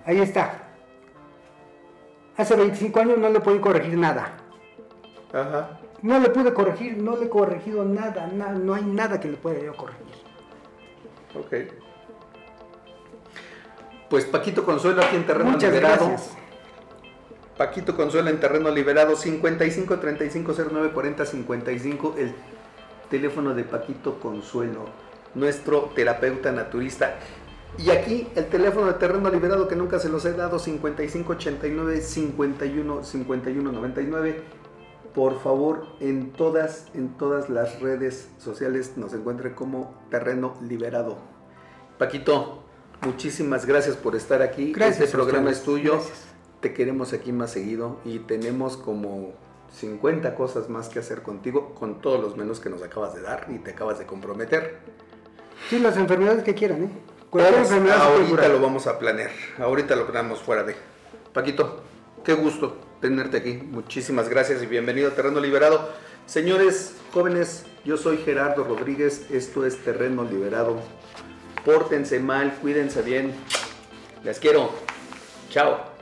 [0.06, 0.67] Ahí está.
[2.38, 4.38] Hace 25 años no le pude corregir nada.
[5.32, 5.80] Ajá.
[6.00, 9.36] No le pude corregir, no le he corregido nada, nada, no hay nada que le
[9.36, 10.06] pueda yo corregir.
[11.34, 11.74] Ok.
[14.08, 16.08] Pues Paquito Consuelo aquí en terreno Muchas liberado.
[16.08, 16.36] gracias.
[17.56, 22.32] Paquito Consuelo en terreno liberado 55 35 09 40 55 el
[23.10, 24.84] teléfono de Paquito Consuelo,
[25.34, 27.16] nuestro terapeuta naturista.
[27.76, 33.04] Y aquí el teléfono de terreno liberado que nunca se los he dado, 5589 51
[33.04, 34.42] 51 99.
[35.14, 41.18] Por favor, en todas, en todas las redes sociales nos encuentre como terreno liberado.
[41.98, 42.64] Paquito,
[43.02, 44.72] muchísimas gracias por estar aquí.
[44.72, 45.94] Gracias Este programa es tuyo.
[45.94, 46.24] Gracias.
[46.60, 49.34] Te queremos aquí más seguido y tenemos como
[49.72, 53.46] 50 cosas más que hacer contigo con todos los menús que nos acabas de dar
[53.48, 54.78] y te acabas de comprometer.
[55.68, 56.90] Sí, las enfermedades que quieran, ¿eh?
[57.30, 59.30] Cualquier enfermedad puede ahorita lo vamos a planear.
[59.58, 60.74] Ahorita lo planeamos fuera de.
[61.34, 61.82] Paquito,
[62.24, 63.52] qué gusto tenerte aquí.
[63.52, 65.90] Muchísimas gracias y bienvenido a Terreno Liberado.
[66.24, 69.26] Señores jóvenes, yo soy Gerardo Rodríguez.
[69.30, 70.80] Esto es Terreno Liberado.
[71.66, 73.34] Pórtense mal, cuídense bien.
[74.24, 74.70] Les quiero.
[75.50, 75.97] Chao.